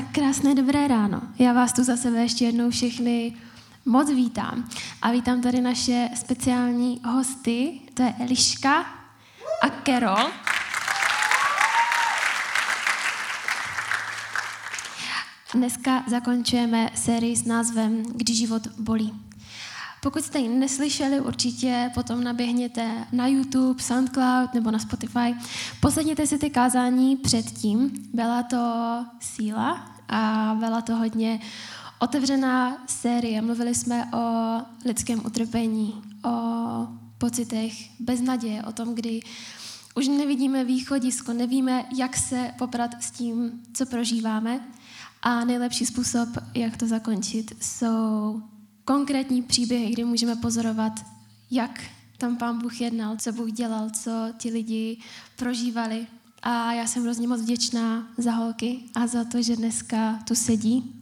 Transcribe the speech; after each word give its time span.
Tak 0.00 0.12
krásné 0.12 0.54
dobré 0.54 0.88
ráno. 0.88 1.22
Já 1.38 1.52
vás 1.52 1.72
tu 1.72 1.84
za 1.84 1.96
sebe 1.96 2.22
ještě 2.22 2.44
jednou 2.44 2.70
všechny 2.70 3.36
moc 3.84 4.10
vítám. 4.10 4.68
A 5.02 5.10
vítám 5.10 5.40
tady 5.40 5.60
naše 5.60 6.08
speciální 6.14 7.00
hosty, 7.04 7.80
to 7.94 8.02
je 8.02 8.14
Eliška 8.20 8.80
a 9.62 9.70
Carol. 9.84 10.30
Dneska 15.54 16.04
zakončujeme 16.06 16.90
sérii 16.94 17.36
s 17.36 17.44
názvem 17.44 18.02
Když 18.02 18.38
život 18.38 18.66
bolí. 18.78 19.29
Pokud 20.02 20.24
jste 20.24 20.38
ji 20.38 20.48
neslyšeli, 20.48 21.20
určitě 21.20 21.90
potom 21.94 22.24
naběhněte 22.24 23.06
na 23.12 23.26
YouTube, 23.26 23.82
SoundCloud 23.82 24.54
nebo 24.54 24.70
na 24.70 24.78
Spotify. 24.78 25.34
Poslechněte 25.80 26.26
si 26.26 26.38
ty 26.38 26.50
kázání 26.50 27.16
předtím. 27.16 27.90
Byla 28.12 28.42
to 28.42 28.56
síla 29.20 29.94
a 30.08 30.54
byla 30.58 30.80
to 30.80 30.96
hodně 30.96 31.40
otevřená 31.98 32.76
série. 32.86 33.42
Mluvili 33.42 33.74
jsme 33.74 34.10
o 34.12 34.56
lidském 34.84 35.22
utrpení, 35.26 36.02
o 36.24 36.30
pocitech 37.18 38.00
beznaděje, 38.00 38.62
o 38.62 38.72
tom, 38.72 38.94
kdy 38.94 39.20
už 39.94 40.08
nevidíme 40.08 40.64
východisko, 40.64 41.32
nevíme, 41.32 41.84
jak 41.96 42.16
se 42.16 42.54
poprat 42.58 43.02
s 43.02 43.10
tím, 43.10 43.62
co 43.74 43.86
prožíváme. 43.86 44.60
A 45.22 45.44
nejlepší 45.44 45.86
způsob, 45.86 46.28
jak 46.54 46.76
to 46.76 46.86
zakončit, 46.86 47.64
jsou 47.64 48.42
konkrétní 48.90 49.42
příběhy, 49.42 49.92
kdy 49.92 50.04
můžeme 50.04 50.36
pozorovat, 50.36 50.92
jak 51.50 51.80
tam 52.18 52.36
pán 52.36 52.58
Bůh 52.58 52.80
jednal, 52.80 53.16
co 53.16 53.32
Bůh 53.32 53.52
dělal, 53.52 53.90
co 53.90 54.10
ti 54.38 54.50
lidi 54.50 54.98
prožívali. 55.36 56.06
A 56.42 56.72
já 56.72 56.86
jsem 56.86 57.02
hrozně 57.02 57.28
moc 57.28 57.40
vděčná 57.40 58.08
za 58.18 58.32
holky 58.32 58.80
a 58.94 59.06
za 59.06 59.24
to, 59.24 59.42
že 59.42 59.56
dneska 59.56 60.18
tu 60.28 60.34
sedí 60.34 60.94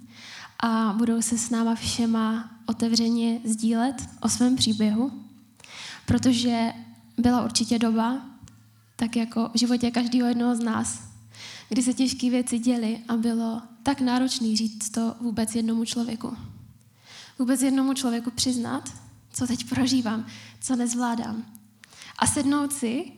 a 0.63 0.95
budou 0.99 1.23
se 1.23 1.39
s 1.39 1.51
náma 1.51 1.75
všema 1.75 2.51
otevřeně 2.67 3.41
sdílet 3.45 4.09
o 4.21 4.29
svém 4.29 4.57
příběhu, 4.57 5.13
protože 6.07 6.73
byla 7.19 7.45
určitě 7.45 7.79
doba, 7.79 8.23
tak 8.97 9.17
jako 9.17 9.51
v 9.55 9.59
životě 9.59 9.91
každého 9.91 10.29
jednoho 10.29 10.57
z 10.57 10.61
nás, 10.61 11.01
kdy 11.69 11.83
se 11.83 11.95
těžké 11.95 12.31
věci 12.31 12.59
děly 12.59 13.01
a 13.09 13.17
bylo 13.17 13.63
tak 13.83 14.01
náročný 14.01 14.57
říct 14.57 14.91
to 14.91 15.15
vůbec 15.21 15.55
jednomu 15.55 15.85
člověku 15.85 16.37
vůbec 17.39 17.63
jednomu 17.63 17.95
člověku 17.95 18.31
přiznat, 18.31 18.93
co 19.33 19.47
teď 19.47 19.69
prožívám, 19.69 20.27
co 20.61 20.77
nezvládám. 20.77 21.45
A 22.19 22.27
sednout 22.27 22.73
si 22.73 23.13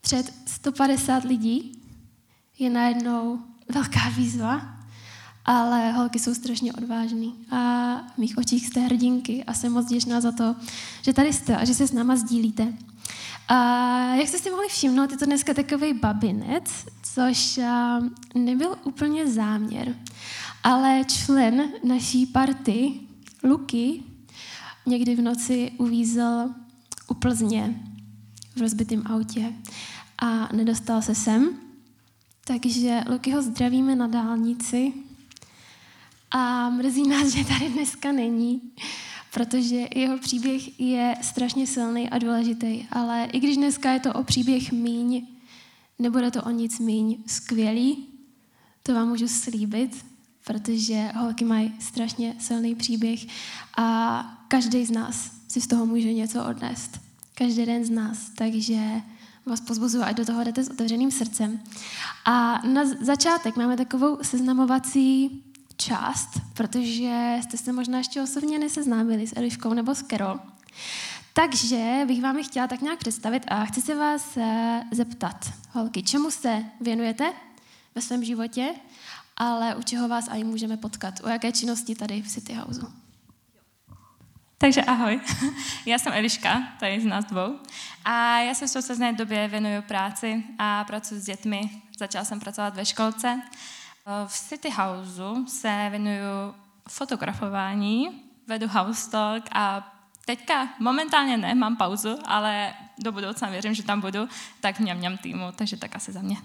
před 0.00 0.32
150 0.46 1.24
lidí 1.24 1.82
je 2.58 2.70
najednou 2.70 3.38
velká 3.74 4.08
výzva, 4.08 4.78
ale 5.44 5.92
holky 5.92 6.18
jsou 6.18 6.34
strašně 6.34 6.72
odvážný. 6.72 7.34
A 7.50 7.58
v 8.14 8.18
mých 8.18 8.38
očích 8.38 8.66
jste 8.66 8.80
hrdinky 8.80 9.44
a 9.44 9.54
jsem 9.54 9.72
moc 9.72 9.86
děčná 9.86 10.20
za 10.20 10.32
to, 10.32 10.56
že 11.02 11.12
tady 11.12 11.32
jste 11.32 11.56
a 11.56 11.64
že 11.64 11.74
se 11.74 11.86
s 11.86 11.92
náma 11.92 12.16
sdílíte. 12.16 12.72
A 13.48 13.56
jak 14.14 14.28
jste 14.28 14.38
si 14.38 14.50
mohli 14.50 14.68
všimnout, 14.68 15.10
je 15.10 15.16
to 15.16 15.26
dneska 15.26 15.54
takový 15.54 15.92
babinec, 15.92 16.64
což 17.02 17.60
nebyl 18.34 18.76
úplně 18.84 19.26
záměr, 19.26 19.96
ale 20.62 21.04
člen 21.04 21.72
naší 21.84 22.26
party 22.26 23.00
Luky 23.42 24.02
někdy 24.86 25.16
v 25.16 25.20
noci 25.20 25.72
uvízl 25.78 26.50
u 27.08 27.14
Plzně 27.14 27.82
v 28.56 28.60
rozbitém 28.60 29.02
autě 29.06 29.52
a 30.18 30.48
nedostal 30.52 31.02
se 31.02 31.14
sem. 31.14 31.48
Takže 32.44 33.00
Luky 33.10 33.30
ho 33.30 33.42
zdravíme 33.42 33.96
na 33.96 34.06
dálnici. 34.06 34.92
A 36.30 36.70
mrzí 36.70 37.08
nás, 37.08 37.28
že 37.28 37.44
tady 37.44 37.68
dneska 37.68 38.12
není, 38.12 38.72
protože 39.34 39.86
jeho 39.94 40.18
příběh 40.18 40.80
je 40.80 41.14
strašně 41.22 41.66
silný 41.66 42.10
a 42.10 42.18
důležitý, 42.18 42.86
ale 42.90 43.28
i 43.32 43.40
když 43.40 43.56
dneska 43.56 43.92
je 43.92 44.00
to 44.00 44.12
o 44.12 44.24
příběh 44.24 44.72
míň, 44.72 45.26
nebude 45.98 46.30
to 46.30 46.42
o 46.42 46.50
nic 46.50 46.78
míň 46.78 47.22
skvělý, 47.26 48.06
to 48.82 48.94
vám 48.94 49.08
můžu 49.08 49.28
slíbit, 49.28 50.04
protože 50.44 51.10
holky 51.16 51.44
mají 51.44 51.74
strašně 51.78 52.34
silný 52.38 52.74
příběh 52.74 53.20
a 53.76 54.44
každý 54.48 54.86
z 54.86 54.90
nás 54.90 55.30
si 55.48 55.60
z 55.60 55.66
toho 55.66 55.86
může 55.86 56.12
něco 56.12 56.44
odnést. 56.44 57.00
Každý 57.34 57.66
den 57.66 57.84
z 57.84 57.90
nás, 57.90 58.30
takže 58.34 58.78
vás 59.46 59.60
pozbuzuju, 59.60 60.04
ať 60.04 60.16
do 60.16 60.24
toho 60.24 60.44
jdete 60.44 60.64
s 60.64 60.70
otevřeným 60.70 61.10
srdcem. 61.10 61.60
A 62.24 62.66
na 62.66 62.84
začátek 63.00 63.56
máme 63.56 63.76
takovou 63.76 64.18
seznamovací 64.22 65.42
část, 65.76 66.28
protože 66.54 67.38
jste 67.42 67.56
se 67.56 67.72
možná 67.72 67.98
ještě 67.98 68.22
osobně 68.22 68.58
neseznámili 68.58 69.26
s 69.26 69.36
Eliškou 69.36 69.72
nebo 69.72 69.94
s 69.94 70.02
Kerol. 70.02 70.38
Takže 71.32 72.04
bych 72.06 72.22
vám 72.22 72.38
ji 72.38 72.44
chtěla 72.44 72.66
tak 72.66 72.80
nějak 72.80 72.98
představit 72.98 73.42
a 73.48 73.64
chci 73.64 73.82
se 73.82 73.94
vás 73.94 74.36
eh, 74.36 74.82
zeptat, 74.90 75.52
holky, 75.70 76.02
čemu 76.02 76.30
se 76.30 76.64
věnujete 76.80 77.32
ve 77.94 78.02
svém 78.02 78.24
životě 78.24 78.74
ale 79.42 79.74
u 79.74 79.82
čeho 79.82 80.08
vás 80.08 80.28
i 80.28 80.44
můžeme 80.44 80.76
potkat? 80.76 81.14
O 81.22 81.28
jaké 81.28 81.52
činnosti 81.52 81.94
tady 81.94 82.22
v 82.22 82.28
City 82.28 82.54
Houseu? 82.54 82.86
Takže 84.58 84.82
ahoj, 84.82 85.20
já 85.86 85.98
jsem 85.98 86.12
Eliška, 86.12 86.62
tady 86.80 87.00
z 87.00 87.04
nás 87.04 87.24
dvou. 87.24 87.58
A 88.04 88.38
já 88.38 88.54
se 88.54 88.66
v 88.66 88.70
současné 88.70 89.12
době 89.12 89.48
věnuju 89.48 89.82
práci 89.82 90.44
a 90.58 90.84
pracuji 90.84 91.20
s 91.20 91.24
dětmi. 91.24 91.82
Začala 91.98 92.24
jsem 92.24 92.40
pracovat 92.40 92.76
ve 92.76 92.84
školce. 92.84 93.42
V 94.26 94.32
City 94.32 94.70
Houseu 94.70 95.46
se 95.46 95.86
věnuju 95.90 96.54
fotografování, 96.88 98.22
vedu 98.46 98.68
house 98.68 99.10
talk 99.10 99.44
a 99.52 99.92
teďka 100.26 100.68
momentálně 100.78 101.36
ne, 101.36 101.54
mám 101.54 101.76
pauzu, 101.76 102.18
ale 102.24 102.74
do 102.98 103.12
budoucna 103.12 103.48
věřím, 103.48 103.74
že 103.74 103.82
tam 103.82 104.00
budu, 104.00 104.28
tak 104.60 104.80
mňam 104.80 104.98
mňam 104.98 105.16
týmu, 105.16 105.44
takže 105.56 105.76
tak 105.76 105.96
asi 105.96 106.12
za 106.12 106.22
mě. 106.22 106.36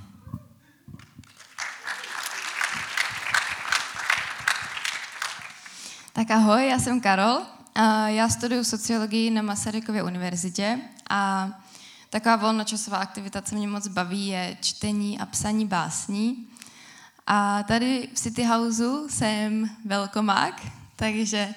Tak 6.18 6.32
ahoj, 6.32 6.68
já 6.68 6.80
jsem 6.80 7.02
Karol. 7.02 7.42
Já 8.06 8.30
studuju 8.30 8.64
sociologii 8.64 9.30
na 9.30 9.42
Masarykově 9.42 10.04
univerzitě 10.04 10.80
a 11.10 11.50
taková 12.10 12.36
volnočasová 12.36 12.98
aktivita, 12.98 13.42
co 13.42 13.56
mě 13.56 13.68
moc 13.68 13.88
baví, 13.88 14.28
je 14.28 14.58
čtení 14.62 15.20
a 15.20 15.26
psaní 15.26 15.68
básní. 15.68 16.48
A 17.28 17.64
tady 17.64 18.10
v 18.14 18.20
City 18.20 18.44
Houseu 18.44 19.10
jsem 19.10 19.70
velkomák, 19.86 20.62
takže 20.96 21.50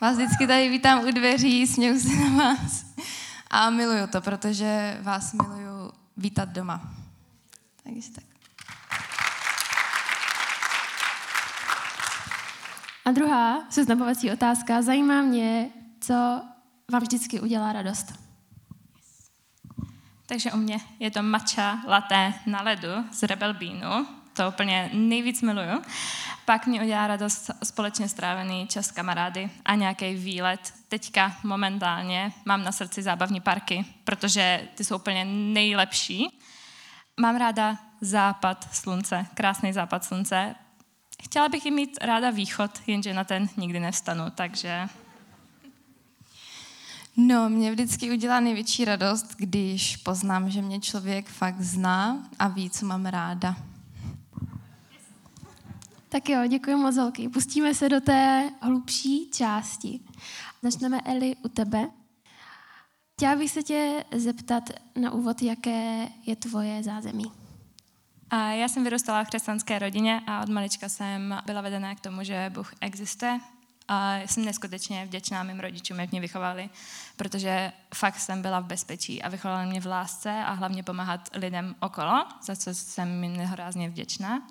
vás 0.00 0.16
vždycky 0.16 0.46
tady 0.46 0.68
vítám 0.68 1.04
u 1.04 1.10
dveří, 1.10 1.66
směju 1.66 2.00
se 2.00 2.08
na 2.08 2.44
vás. 2.44 2.84
A 3.50 3.70
miluju 3.70 4.06
to, 4.06 4.20
protože 4.20 4.98
vás 5.02 5.32
miluju 5.32 5.92
vítat 6.16 6.48
doma. 6.48 6.80
Takže 7.82 8.10
tak. 8.10 8.37
A 13.08 13.10
druhá 13.10 13.64
seznamovací 13.70 14.30
otázka. 14.30 14.82
Zajímá 14.82 15.22
mě, 15.22 15.70
co 16.00 16.14
vám 16.92 17.02
vždycky 17.02 17.40
udělá 17.40 17.72
radost. 17.72 18.12
Takže 20.26 20.52
u 20.52 20.56
mě 20.56 20.80
je 20.98 21.10
to 21.10 21.22
matcha 21.22 21.82
latte 21.86 22.34
na 22.46 22.62
ledu 22.62 22.88
z 23.10 23.22
Rebel 23.22 23.54
Beanu. 23.54 24.06
To 24.32 24.48
úplně 24.48 24.90
nejvíc 24.92 25.42
miluju. 25.42 25.82
Pak 26.44 26.66
mě 26.66 26.82
udělá 26.82 27.06
radost 27.06 27.50
společně 27.64 28.08
strávený 28.08 28.66
čas 28.66 28.90
kamarády 28.90 29.50
a 29.64 29.74
nějaký 29.74 30.14
výlet. 30.14 30.74
Teďka 30.88 31.36
momentálně 31.44 32.32
mám 32.44 32.64
na 32.64 32.72
srdci 32.72 33.02
zábavní 33.02 33.40
parky, 33.40 33.84
protože 34.04 34.68
ty 34.74 34.84
jsou 34.84 34.96
úplně 34.96 35.24
nejlepší. 35.24 36.38
Mám 37.20 37.36
ráda 37.36 37.78
západ 38.00 38.68
slunce, 38.74 39.26
krásný 39.34 39.72
západ 39.72 40.04
slunce, 40.04 40.54
Chtěla 41.22 41.48
bych 41.48 41.66
i 41.66 41.70
mít 41.70 41.98
ráda 42.00 42.30
východ, 42.30 42.70
jenže 42.86 43.14
na 43.14 43.24
ten 43.24 43.48
nikdy 43.56 43.80
nevstanu, 43.80 44.24
takže... 44.34 44.88
No, 47.16 47.48
mě 47.48 47.72
vždycky 47.72 48.10
udělá 48.10 48.40
největší 48.40 48.84
radost, 48.84 49.34
když 49.36 49.96
poznám, 49.96 50.50
že 50.50 50.62
mě 50.62 50.80
člověk 50.80 51.28
fakt 51.28 51.60
zná 51.60 52.28
a 52.38 52.48
ví, 52.48 52.70
co 52.70 52.86
mám 52.86 53.06
ráda. 53.06 53.56
Tak 56.08 56.28
jo, 56.28 56.46
děkuji 56.48 56.76
moc 56.76 56.96
holky. 56.96 57.28
Pustíme 57.28 57.74
se 57.74 57.88
do 57.88 58.00
té 58.00 58.50
hlubší 58.60 59.30
části. 59.30 60.00
Začneme, 60.62 61.00
Eli, 61.00 61.36
u 61.44 61.48
tebe. 61.48 61.88
Chtěla 63.16 63.36
bych 63.36 63.50
se 63.50 63.62
tě 63.62 64.04
zeptat 64.16 64.70
na 64.96 65.10
úvod, 65.10 65.42
jaké 65.42 66.08
je 66.26 66.36
tvoje 66.36 66.82
zázemí. 66.82 67.32
A 68.30 68.50
já 68.50 68.68
jsem 68.68 68.84
vyrůstala 68.84 69.24
v 69.24 69.28
křesťanské 69.28 69.78
rodině 69.78 70.22
a 70.26 70.42
od 70.42 70.48
malička 70.48 70.88
jsem 70.88 71.38
byla 71.46 71.60
vedená 71.60 71.94
k 71.94 72.00
tomu, 72.00 72.24
že 72.24 72.50
Bůh 72.54 72.72
existuje. 72.80 73.40
A 73.88 74.16
jsem 74.16 74.44
neskutečně 74.44 75.04
vděčná 75.04 75.42
mým 75.42 75.60
rodičům, 75.60 76.00
jak 76.00 76.10
mě 76.10 76.20
vychovali, 76.20 76.70
protože 77.16 77.72
fakt 77.94 78.18
jsem 78.18 78.42
byla 78.42 78.60
v 78.60 78.64
bezpečí 78.64 79.22
a 79.22 79.28
vychovali 79.28 79.66
mě 79.66 79.80
v 79.80 79.86
lásce 79.86 80.30
a 80.30 80.52
hlavně 80.52 80.82
pomáhat 80.82 81.28
lidem 81.34 81.74
okolo, 81.80 82.24
za 82.42 82.56
co 82.56 82.74
jsem 82.74 83.24
jim 83.24 83.36
nehorázně 83.36 83.88
vděčná. 83.88 84.42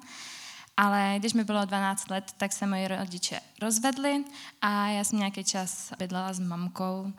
Ale 0.77 1.15
když 1.19 1.33
mi 1.33 1.43
bylo 1.43 1.65
12 1.65 2.09
let, 2.09 2.33
tak 2.37 2.53
se 2.53 2.67
moji 2.67 2.87
rodiče 2.87 3.39
rozvedli 3.61 4.23
a 4.61 4.87
já 4.87 5.03
jsem 5.03 5.19
nějaký 5.19 5.43
čas 5.43 5.93
bydlela 5.99 6.33
s 6.33 6.39
mamkou 6.39 7.13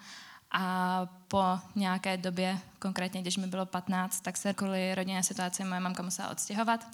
a 0.50 1.06
po 1.28 1.44
nějaké 1.74 2.16
době, 2.16 2.60
konkrétně 2.78 3.22
když 3.22 3.36
mi 3.36 3.46
bylo 3.46 3.66
15, 3.66 4.20
tak 4.20 4.36
se 4.36 4.54
kvůli 4.54 4.94
rodinné 4.94 5.22
situaci 5.22 5.64
moje 5.64 5.80
mamka 5.80 6.02
musela 6.02 6.28
odstěhovat 6.28 6.86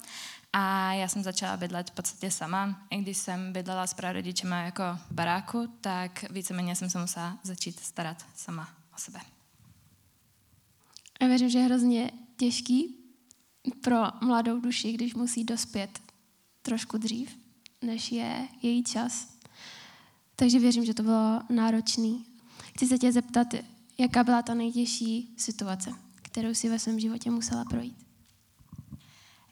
a 0.53 0.93
já 0.93 1.07
jsem 1.07 1.23
začala 1.23 1.57
bydlet 1.57 1.89
v 1.89 1.93
podstatě 1.93 2.31
sama. 2.31 2.87
I 2.89 2.97
když 2.97 3.17
jsem 3.17 3.53
bydlela 3.53 3.87
s 3.87 3.93
prarodičema 3.93 4.61
jako 4.61 4.83
v 5.09 5.11
baráku, 5.11 5.67
tak 5.81 6.25
víceméně 6.31 6.75
jsem 6.75 6.89
se 6.89 6.99
musela 6.99 7.37
začít 7.43 7.79
starat 7.79 8.25
sama 8.35 8.69
o 8.95 8.97
sebe. 8.97 9.19
Já 11.21 11.27
věřím, 11.27 11.49
že 11.49 11.59
je 11.59 11.65
hrozně 11.65 12.11
těžký 12.37 12.97
pro 13.81 14.03
mladou 14.21 14.59
duši, 14.59 14.91
když 14.91 15.13
musí 15.13 15.43
dospět 15.43 15.99
trošku 16.61 16.97
dřív, 16.97 17.37
než 17.81 18.11
je 18.11 18.47
její 18.61 18.83
čas. 18.83 19.27
Takže 20.35 20.59
věřím, 20.59 20.85
že 20.85 20.93
to 20.93 21.03
bylo 21.03 21.41
náročný. 21.49 22.25
Chci 22.77 22.87
se 22.87 22.97
tě 22.97 23.11
zeptat, 23.11 23.47
jaká 23.97 24.23
byla 24.23 24.41
ta 24.41 24.53
nejtěžší 24.53 25.33
situace, 25.37 25.93
kterou 26.15 26.53
si 26.53 26.69
ve 26.69 26.79
svém 26.79 26.99
životě 26.99 27.31
musela 27.31 27.65
projít? 27.65 28.07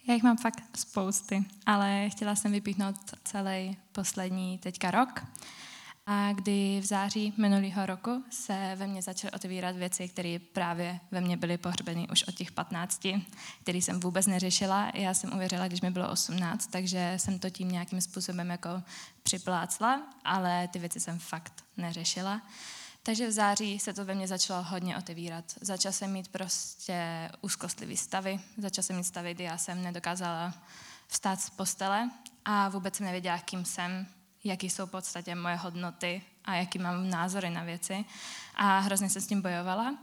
Já 0.07 0.13
jich 0.13 0.23
mám 0.23 0.37
fakt 0.37 0.77
spousty, 0.77 1.45
ale 1.65 2.09
chtěla 2.09 2.35
jsem 2.35 2.51
vypíchnout 2.51 2.95
celý 3.23 3.77
poslední 3.91 4.57
teďka 4.57 4.91
rok. 4.91 5.25
A 6.05 6.33
kdy 6.33 6.79
v 6.81 6.85
září 6.85 7.33
minulého 7.37 7.85
roku 7.85 8.23
se 8.29 8.73
ve 8.75 8.87
mně 8.87 9.01
začaly 9.01 9.31
otevírat 9.31 9.75
věci, 9.75 10.09
které 10.09 10.39
právě 10.53 10.99
ve 11.11 11.21
mně 11.21 11.37
byly 11.37 11.57
pohřbeny 11.57 12.07
už 12.11 12.23
od 12.23 12.35
těch 12.35 12.51
15, 12.51 13.07
které 13.61 13.77
jsem 13.77 13.99
vůbec 13.99 14.27
neřešila. 14.27 14.91
Já 14.93 15.13
jsem 15.13 15.33
uvěřila, 15.33 15.67
když 15.67 15.81
mi 15.81 15.91
bylo 15.91 16.11
18, 16.11 16.67
takže 16.67 17.13
jsem 17.17 17.39
to 17.39 17.49
tím 17.49 17.71
nějakým 17.71 18.01
způsobem 18.01 18.49
jako 18.49 18.69
připlácla, 19.23 20.01
ale 20.25 20.67
ty 20.67 20.79
věci 20.79 20.99
jsem 20.99 21.19
fakt 21.19 21.63
neřešila. 21.77 22.41
Takže 23.05 23.27
v 23.27 23.31
září 23.31 23.79
se 23.79 23.93
to 23.93 24.05
ve 24.05 24.15
mně 24.15 24.27
začalo 24.27 24.63
hodně 24.63 24.97
otevírat. 24.97 25.45
Začala 25.61 25.93
jsem 25.93 26.11
mít 26.11 26.27
prostě 26.27 27.29
úzkostlivý 27.41 27.97
stavy, 27.97 28.39
začala 28.57 28.83
jsem 28.83 28.95
mít 28.95 29.03
stavy, 29.03 29.33
kdy 29.33 29.43
já 29.43 29.57
jsem 29.57 29.83
nedokázala 29.83 30.53
vstát 31.07 31.41
z 31.41 31.49
postele 31.49 32.09
a 32.45 32.69
vůbec 32.69 32.95
jsem 32.95 33.05
nevěděla, 33.05 33.37
kým 33.37 33.65
jsem, 33.65 34.07
jaký 34.43 34.69
jsou 34.69 34.85
v 34.85 34.91
podstatě 34.91 35.35
moje 35.35 35.55
hodnoty 35.55 36.21
a 36.45 36.55
jaký 36.55 36.79
mám 36.79 37.09
názory 37.09 37.49
na 37.49 37.63
věci. 37.63 38.05
A 38.55 38.79
hrozně 38.79 39.09
jsem 39.09 39.21
s 39.21 39.27
tím 39.27 39.41
bojovala. 39.41 39.97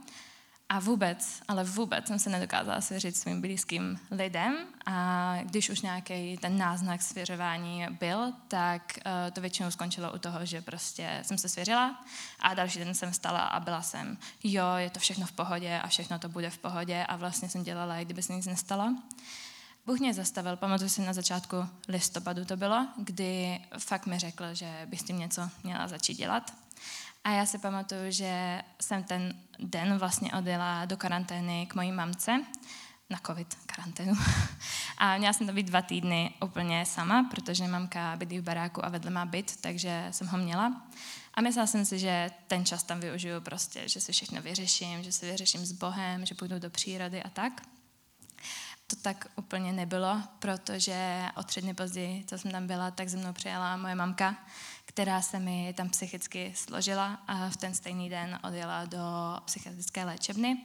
A 0.71 0.79
vůbec, 0.79 1.41
ale 1.47 1.63
vůbec 1.63 2.07
jsem 2.07 2.19
se 2.19 2.29
nedokázala 2.29 2.81
svěřit 2.81 3.17
svým 3.17 3.41
blízkým 3.41 3.99
lidem 4.11 4.55
a 4.85 5.37
když 5.43 5.69
už 5.69 5.81
nějaký 5.81 6.37
ten 6.37 6.57
náznak 6.57 7.01
svěřování 7.01 7.85
byl, 7.99 8.33
tak 8.47 8.99
uh, 9.05 9.31
to 9.33 9.41
většinou 9.41 9.71
skončilo 9.71 10.11
u 10.11 10.17
toho, 10.17 10.45
že 10.45 10.61
prostě 10.61 11.19
jsem 11.21 11.37
se 11.37 11.49
svěřila 11.49 12.03
a 12.39 12.53
další 12.53 12.79
den 12.79 12.93
jsem 12.93 13.13
stala 13.13 13.39
a 13.39 13.59
byla 13.59 13.81
jsem, 13.81 14.17
jo, 14.43 14.65
je 14.77 14.89
to 14.89 14.99
všechno 14.99 15.25
v 15.25 15.31
pohodě 15.31 15.79
a 15.79 15.87
všechno 15.87 16.19
to 16.19 16.29
bude 16.29 16.49
v 16.49 16.57
pohodě 16.57 17.05
a 17.05 17.15
vlastně 17.15 17.49
jsem 17.49 17.63
dělala, 17.63 17.95
jak 17.95 18.05
kdyby 18.05 18.21
se 18.21 18.33
nic 18.33 18.45
nestalo. 18.45 18.95
Bůh 19.85 19.99
mě 19.99 20.13
zastavil, 20.13 20.55
pamatuju 20.55 20.89
si 20.89 21.01
na 21.01 21.13
začátku 21.13 21.67
listopadu 21.87 22.45
to 22.45 22.57
bylo, 22.57 22.87
kdy 22.97 23.61
fakt 23.77 24.05
mi 24.05 24.19
řekl, 24.19 24.53
že 24.53 24.85
bych 24.85 25.01
s 25.01 25.03
tím 25.03 25.19
něco 25.19 25.49
měla 25.63 25.87
začít 25.87 26.17
dělat. 26.17 26.60
A 27.23 27.31
já 27.31 27.45
si 27.45 27.57
pamatuju, 27.57 28.11
že 28.11 28.61
jsem 28.81 29.03
ten 29.03 29.33
den 29.59 29.97
vlastně 29.97 30.33
odjela 30.33 30.85
do 30.85 30.97
karantény 30.97 31.65
k 31.65 31.75
mojí 31.75 31.91
mamce, 31.91 32.45
na 33.11 33.19
covid 33.27 33.55
karanténu. 33.65 34.13
A 34.97 35.17
měla 35.17 35.33
jsem 35.33 35.47
to 35.47 35.53
být 35.53 35.67
dva 35.67 35.81
týdny 35.81 36.33
úplně 36.43 36.85
sama, 36.85 37.27
protože 37.31 37.67
mamka 37.67 38.15
bydlí 38.15 38.39
v 38.39 38.43
baráku 38.43 38.85
a 38.85 38.89
vedle 38.89 39.11
má 39.11 39.25
byt, 39.25 39.61
takže 39.61 40.07
jsem 40.11 40.27
ho 40.27 40.37
měla. 40.37 40.81
A 41.33 41.41
myslela 41.41 41.67
jsem 41.67 41.85
si, 41.85 41.99
že 41.99 42.31
ten 42.47 42.65
čas 42.65 42.83
tam 42.83 42.99
využiju 42.99 43.41
prostě, 43.41 43.89
že 43.89 44.01
si 44.01 44.11
všechno 44.11 44.41
vyřeším, 44.41 45.03
že 45.03 45.11
si 45.11 45.31
vyřeším 45.31 45.65
s 45.65 45.71
Bohem, 45.71 46.25
že 46.25 46.35
půjdu 46.35 46.59
do 46.59 46.69
přírody 46.69 47.23
a 47.23 47.29
tak. 47.29 47.61
To 48.87 48.95
tak 48.95 49.27
úplně 49.35 49.73
nebylo, 49.73 50.21
protože 50.39 51.25
o 51.35 51.43
tři 51.43 51.61
dny 51.61 51.73
později, 51.73 52.23
co 52.27 52.37
jsem 52.37 52.51
tam 52.51 52.67
byla, 52.67 52.91
tak 52.91 53.09
ze 53.09 53.17
mnou 53.17 53.33
přijela 53.33 53.77
moje 53.77 53.95
mamka, 53.95 54.35
která 54.85 55.21
se 55.21 55.39
mi 55.39 55.73
tam 55.77 55.89
psychicky 55.89 56.53
složila 56.55 57.19
a 57.27 57.49
v 57.49 57.57
ten 57.57 57.73
stejný 57.73 58.09
den 58.09 58.39
odjela 58.43 58.85
do 58.85 58.99
psychiatrické 59.45 60.05
léčebny. 60.05 60.57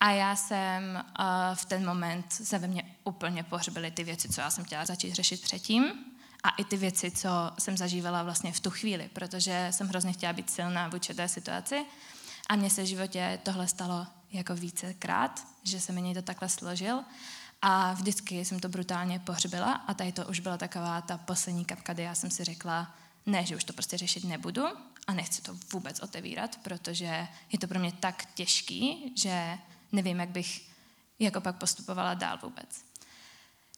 A 0.00 0.10
já 0.10 0.36
jsem 0.36 1.04
uh, 1.18 1.24
v 1.54 1.64
ten 1.64 1.86
moment 1.86 2.32
se 2.32 2.58
ve 2.58 2.66
mně 2.66 2.96
úplně 3.04 3.42
pohřbily 3.42 3.90
ty 3.90 4.04
věci, 4.04 4.28
co 4.28 4.40
já 4.40 4.50
jsem 4.50 4.64
chtěla 4.64 4.86
začít 4.86 5.14
řešit 5.14 5.42
předtím. 5.42 5.92
A 6.44 6.50
i 6.50 6.64
ty 6.64 6.76
věci, 6.76 7.10
co 7.10 7.28
jsem 7.58 7.76
zažívala 7.76 8.22
vlastně 8.22 8.52
v 8.52 8.60
tu 8.60 8.70
chvíli, 8.70 9.10
protože 9.12 9.68
jsem 9.70 9.88
hrozně 9.88 10.12
chtěla 10.12 10.32
být 10.32 10.50
silná 10.50 10.88
vůči 10.88 11.14
té 11.14 11.28
situaci. 11.28 11.84
A 12.48 12.56
mně 12.56 12.70
se 12.70 12.82
v 12.82 12.86
životě 12.86 13.38
tohle 13.42 13.68
stalo 13.68 14.06
jako 14.32 14.54
vícekrát, 14.54 15.46
že 15.62 15.80
se 15.80 15.92
mi 15.92 16.02
někdo 16.02 16.22
takhle 16.22 16.48
složil. 16.48 17.04
A 17.62 17.92
vždycky 17.92 18.44
jsem 18.44 18.60
to 18.60 18.68
brutálně 18.68 19.18
pohřbila 19.18 19.72
a 19.72 19.94
tady 19.94 20.12
to 20.12 20.26
už 20.26 20.40
byla 20.40 20.56
taková 20.56 21.00
ta 21.00 21.18
poslední 21.18 21.64
kapka, 21.64 21.92
kdy 21.92 22.02
já 22.02 22.14
jsem 22.14 22.30
si 22.30 22.44
řekla, 22.44 22.94
ne, 23.28 23.46
že 23.46 23.56
už 23.56 23.64
to 23.64 23.72
prostě 23.72 23.98
řešit 23.98 24.24
nebudu 24.24 24.64
a 25.06 25.12
nechci 25.12 25.42
to 25.42 25.56
vůbec 25.72 26.00
otevírat, 26.00 26.56
protože 26.62 27.28
je 27.52 27.58
to 27.58 27.66
pro 27.66 27.78
mě 27.78 27.92
tak 27.92 28.34
těžký, 28.34 29.12
že 29.16 29.58
nevím, 29.92 30.20
jak 30.20 30.28
bych 30.28 30.68
jako 31.18 31.40
pak 31.40 31.56
postupovala 31.56 32.14
dál 32.14 32.38
vůbec. 32.42 32.84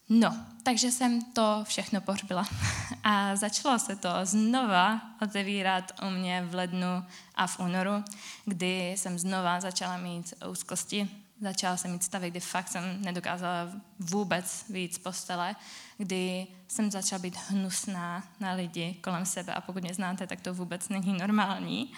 No, 0.09 0.47
takže 0.63 0.93
jsem 0.93 1.23
to 1.23 1.65
všechno 1.69 2.01
pohřbila. 2.01 2.47
A 3.05 3.37
začalo 3.37 3.79
se 3.79 3.97
to 3.97 4.09
znova 4.23 5.01
otevírat 5.23 5.93
u 6.07 6.11
mě 6.11 6.43
v 6.43 6.55
lednu 6.55 7.05
a 7.35 7.47
v 7.47 7.61
únoru, 7.61 8.05
kdy 8.45 8.91
jsem 8.91 9.19
znova 9.19 9.61
začala 9.61 9.97
mít 9.97 10.35
úzkosti 10.51 11.09
začala 11.41 11.77
jsem 11.77 11.93
mít 11.93 12.05
stavy, 12.05 12.31
kdy 12.31 12.41
fakt 12.41 12.69
jsem 12.69 13.03
nedokázala 13.03 13.69
vůbec 13.99 14.65
víc 14.69 14.99
postele, 14.99 15.57
kdy 15.99 16.47
jsem 16.69 16.91
začala 16.91 17.19
být 17.19 17.37
hnusná 17.49 18.25
na 18.41 18.53
lidi 18.53 18.95
kolem 18.95 19.27
sebe 19.27 19.55
a 19.55 19.61
pokud 19.61 19.83
mě 19.83 19.95
znáte, 19.95 20.27
tak 20.27 20.41
to 20.41 20.55
vůbec 20.55 20.89
není 20.89 21.19
normální. 21.19 21.93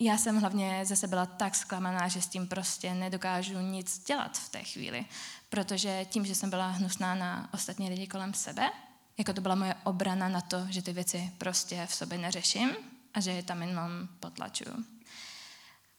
Já 0.00 0.18
jsem 0.18 0.40
hlavně 0.40 0.80
ze 0.86 0.96
sebe 0.96 1.10
byla 1.10 1.26
tak 1.26 1.54
zklamaná, 1.54 2.08
že 2.08 2.22
s 2.22 2.26
tím 2.26 2.48
prostě 2.48 2.94
nedokážu 2.94 3.60
nic 3.60 3.98
dělat 3.98 4.38
v 4.38 4.48
té 4.48 4.62
chvíli, 4.62 5.04
protože 5.48 6.04
tím, 6.04 6.26
že 6.26 6.34
jsem 6.34 6.50
byla 6.50 6.68
hnusná 6.68 7.14
na 7.14 7.48
ostatní 7.54 7.90
lidi 7.90 8.06
kolem 8.06 8.34
sebe, 8.34 8.70
jako 9.18 9.32
to 9.32 9.40
byla 9.40 9.54
moje 9.54 9.74
obrana 9.84 10.28
na 10.28 10.40
to, 10.40 10.66
že 10.70 10.82
ty 10.82 10.92
věci 10.92 11.32
prostě 11.38 11.86
v 11.86 11.94
sobě 11.94 12.18
neřeším 12.18 12.70
a 13.14 13.20
že 13.20 13.30
je 13.30 13.42
tam 13.42 13.62
jenom 13.62 13.90
potlačuju. 14.20 14.84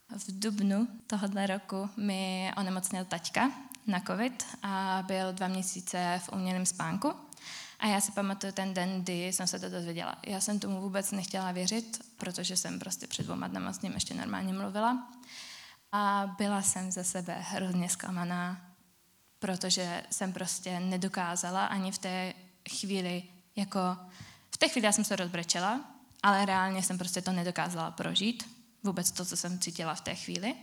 V 0.09 0.39
dubnu 0.39 0.87
tohohle 1.07 1.47
roku 1.47 1.89
mi 1.97 2.51
onemocnil 2.57 3.05
taťka 3.05 3.51
na 3.87 3.99
covid 3.99 4.43
a 4.63 5.03
byl 5.07 5.33
dva 5.33 5.47
měsíce 5.47 6.21
v 6.23 6.29
umělém 6.33 6.65
spánku. 6.65 7.13
A 7.79 7.87
já 7.87 8.01
si 8.01 8.11
pamatuju 8.11 8.53
ten 8.53 8.73
den, 8.73 9.01
kdy 9.03 9.27
jsem 9.27 9.47
se 9.47 9.59
to 9.59 9.69
dozvěděla. 9.69 10.15
Já 10.25 10.41
jsem 10.41 10.59
tomu 10.59 10.81
vůbec 10.81 11.11
nechtěla 11.11 11.51
věřit, 11.51 12.01
protože 12.17 12.57
jsem 12.57 12.79
prostě 12.79 13.07
před 13.07 13.23
dvěma 13.23 13.47
dnama 13.47 13.73
s 13.73 13.81
ním 13.81 13.93
ještě 13.93 14.13
normálně 14.13 14.53
mluvila. 14.53 15.07
A 15.91 16.35
byla 16.37 16.61
jsem 16.61 16.91
ze 16.91 17.03
sebe 17.03 17.35
hrozně 17.39 17.89
zklamaná, 17.89 18.61
protože 19.39 20.03
jsem 20.09 20.33
prostě 20.33 20.79
nedokázala 20.79 21.65
ani 21.65 21.91
v 21.91 21.97
té 21.97 22.33
chvíli, 22.79 23.23
jako 23.55 23.79
v 24.51 24.57
té 24.57 24.69
chvíli 24.69 24.85
já 24.85 24.91
jsem 24.91 25.03
se 25.03 25.15
rozbrečela, 25.15 25.81
ale 26.23 26.45
reálně 26.45 26.83
jsem 26.83 26.97
prostě 26.97 27.21
to 27.21 27.31
nedokázala 27.31 27.91
prožít, 27.91 28.58
vůbec 28.83 29.11
to, 29.11 29.25
co 29.25 29.37
jsem 29.37 29.59
cítila 29.59 29.95
v 29.95 30.01
té 30.01 30.15
chvíli. 30.15 30.55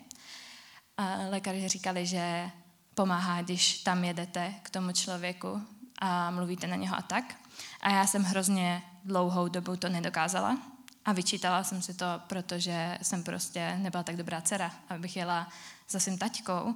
A 0.97 1.17
lékaři 1.17 1.69
říkali, 1.69 2.07
že 2.07 2.51
pomáhá, 2.95 3.43
když 3.43 3.79
tam 3.79 4.05
jedete 4.05 4.55
k 4.63 4.71
tomu 4.71 4.93
člověku 4.93 5.63
a 5.99 6.31
mluvíte 6.31 6.67
na 6.67 6.77
něho 6.77 6.97
a 6.97 7.03
tak. 7.03 7.37
A 7.81 7.91
já 7.91 8.07
jsem 8.07 8.23
hrozně 8.23 8.83
dlouhou 9.05 9.49
dobu 9.49 9.77
to 9.77 9.89
nedokázala 9.89 10.59
a 11.05 11.13
vyčítala 11.13 11.65
jsem 11.65 11.83
si 11.83 11.95
to, 11.95 12.07
protože 12.27 12.99
jsem 13.03 13.23
prostě 13.23 13.79
nebyla 13.79 14.03
tak 14.03 14.17
dobrá 14.17 14.41
dcera, 14.41 14.73
abych 14.89 15.17
jela 15.17 15.49
za 15.89 16.01
svým 16.01 16.19
taťkou. 16.19 16.75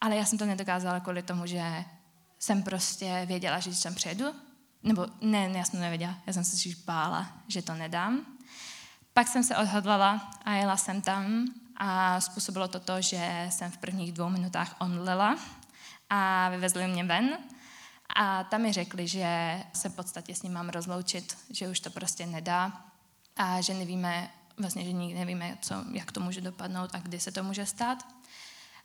Ale 0.00 0.16
já 0.16 0.24
jsem 0.24 0.38
to 0.38 0.46
nedokázala 0.46 1.00
kvůli 1.00 1.22
tomu, 1.22 1.46
že 1.46 1.84
jsem 2.38 2.62
prostě 2.62 3.22
věděla, 3.26 3.58
že 3.58 3.70
když 3.70 3.82
tam 3.82 3.94
přijedu, 3.94 4.24
nebo 4.82 5.06
ne, 5.20 5.50
já 5.54 5.64
jsem 5.64 5.78
to 5.78 5.82
nevěděla, 5.82 6.18
já 6.26 6.32
jsem 6.32 6.44
se 6.44 6.56
spíš 6.56 6.74
bála, 6.74 7.32
že 7.48 7.62
to 7.62 7.74
nedám, 7.74 8.26
pak 9.14 9.28
jsem 9.28 9.44
se 9.44 9.56
odhodlala 9.56 10.30
a 10.44 10.52
jela 10.52 10.76
jsem 10.76 11.02
tam 11.02 11.44
a 11.76 12.20
způsobilo 12.20 12.68
to 12.68 12.80
to, 12.80 13.00
že 13.00 13.46
jsem 13.50 13.70
v 13.70 13.78
prvních 13.78 14.12
dvou 14.12 14.28
minutách 14.28 14.76
omdlela 14.80 15.36
a 16.10 16.48
vyvezli 16.48 16.88
mě 16.88 17.04
ven. 17.04 17.38
A 18.16 18.44
tam 18.44 18.60
mi 18.62 18.72
řekli, 18.72 19.08
že 19.08 19.62
se 19.72 19.88
v 19.88 19.94
podstatě 19.94 20.34
s 20.34 20.42
ním 20.42 20.52
mám 20.52 20.68
rozloučit, 20.68 21.38
že 21.50 21.68
už 21.68 21.80
to 21.80 21.90
prostě 21.90 22.26
nedá 22.26 22.72
a 23.36 23.60
že 23.60 23.74
nevíme, 23.74 24.30
vlastně, 24.58 24.84
že 24.84 24.92
nikdy 24.92 25.18
nevíme, 25.18 25.58
co, 25.60 25.74
jak 25.92 26.12
to 26.12 26.20
může 26.20 26.40
dopadnout 26.40 26.94
a 26.94 26.98
kdy 26.98 27.20
se 27.20 27.32
to 27.32 27.42
může 27.42 27.66
stát. 27.66 28.06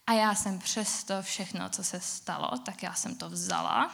A 0.07 0.13
já 0.13 0.35
jsem 0.35 0.59
přes 0.59 1.03
to 1.03 1.21
všechno, 1.21 1.69
co 1.69 1.83
se 1.83 1.99
stalo, 1.99 2.57
tak 2.57 2.83
já 2.83 2.93
jsem 2.93 3.15
to 3.15 3.29
vzala 3.29 3.91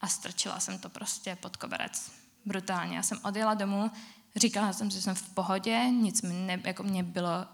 a 0.00 0.08
strčila 0.08 0.60
jsem 0.60 0.78
to 0.78 0.88
prostě 0.88 1.36
pod 1.36 1.56
koberec. 1.56 2.12
Brutálně. 2.44 2.96
Já 2.96 3.02
jsem 3.02 3.20
odjela 3.22 3.54
domů, 3.54 3.90
říkala 4.36 4.72
jsem, 4.72 4.90
že 4.90 5.02
jsem 5.02 5.14
v 5.14 5.28
pohodě, 5.28 5.90
nic 5.90 6.22
ne, 6.22 6.60
jako 6.64 6.82
mě 6.82 7.02
bylo 7.02 7.46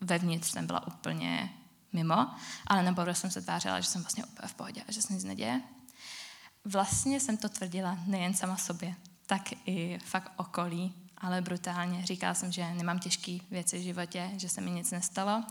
vevnitř, 0.00 0.50
jsem 0.50 0.66
byla 0.66 0.86
úplně 0.86 1.52
mimo, 1.92 2.26
ale 2.66 2.82
na 2.82 3.14
jsem 3.14 3.30
se 3.30 3.42
tvářila, 3.42 3.80
že 3.80 3.86
jsem 3.86 4.02
vlastně 4.02 4.24
úplně 4.24 4.48
v 4.48 4.54
pohodě 4.54 4.82
a 4.88 4.92
že 4.92 5.02
se 5.02 5.12
nic 5.12 5.24
neděje. 5.24 5.62
Vlastně 6.64 7.20
jsem 7.20 7.36
to 7.36 7.48
tvrdila 7.48 7.98
nejen 8.06 8.34
sama 8.34 8.56
sobě, 8.56 8.94
tak 9.26 9.42
i 9.66 9.98
fakt 10.04 10.32
okolí, 10.36 10.94
ale 11.18 11.42
brutálně. 11.42 12.06
Říkala 12.06 12.34
jsem, 12.34 12.52
že 12.52 12.74
nemám 12.74 12.98
těžké 12.98 13.38
věci 13.50 13.78
v 13.78 13.82
životě, 13.82 14.30
že 14.36 14.48
se 14.48 14.60
mi 14.60 14.70
nic 14.70 14.90
nestalo. 14.90 15.44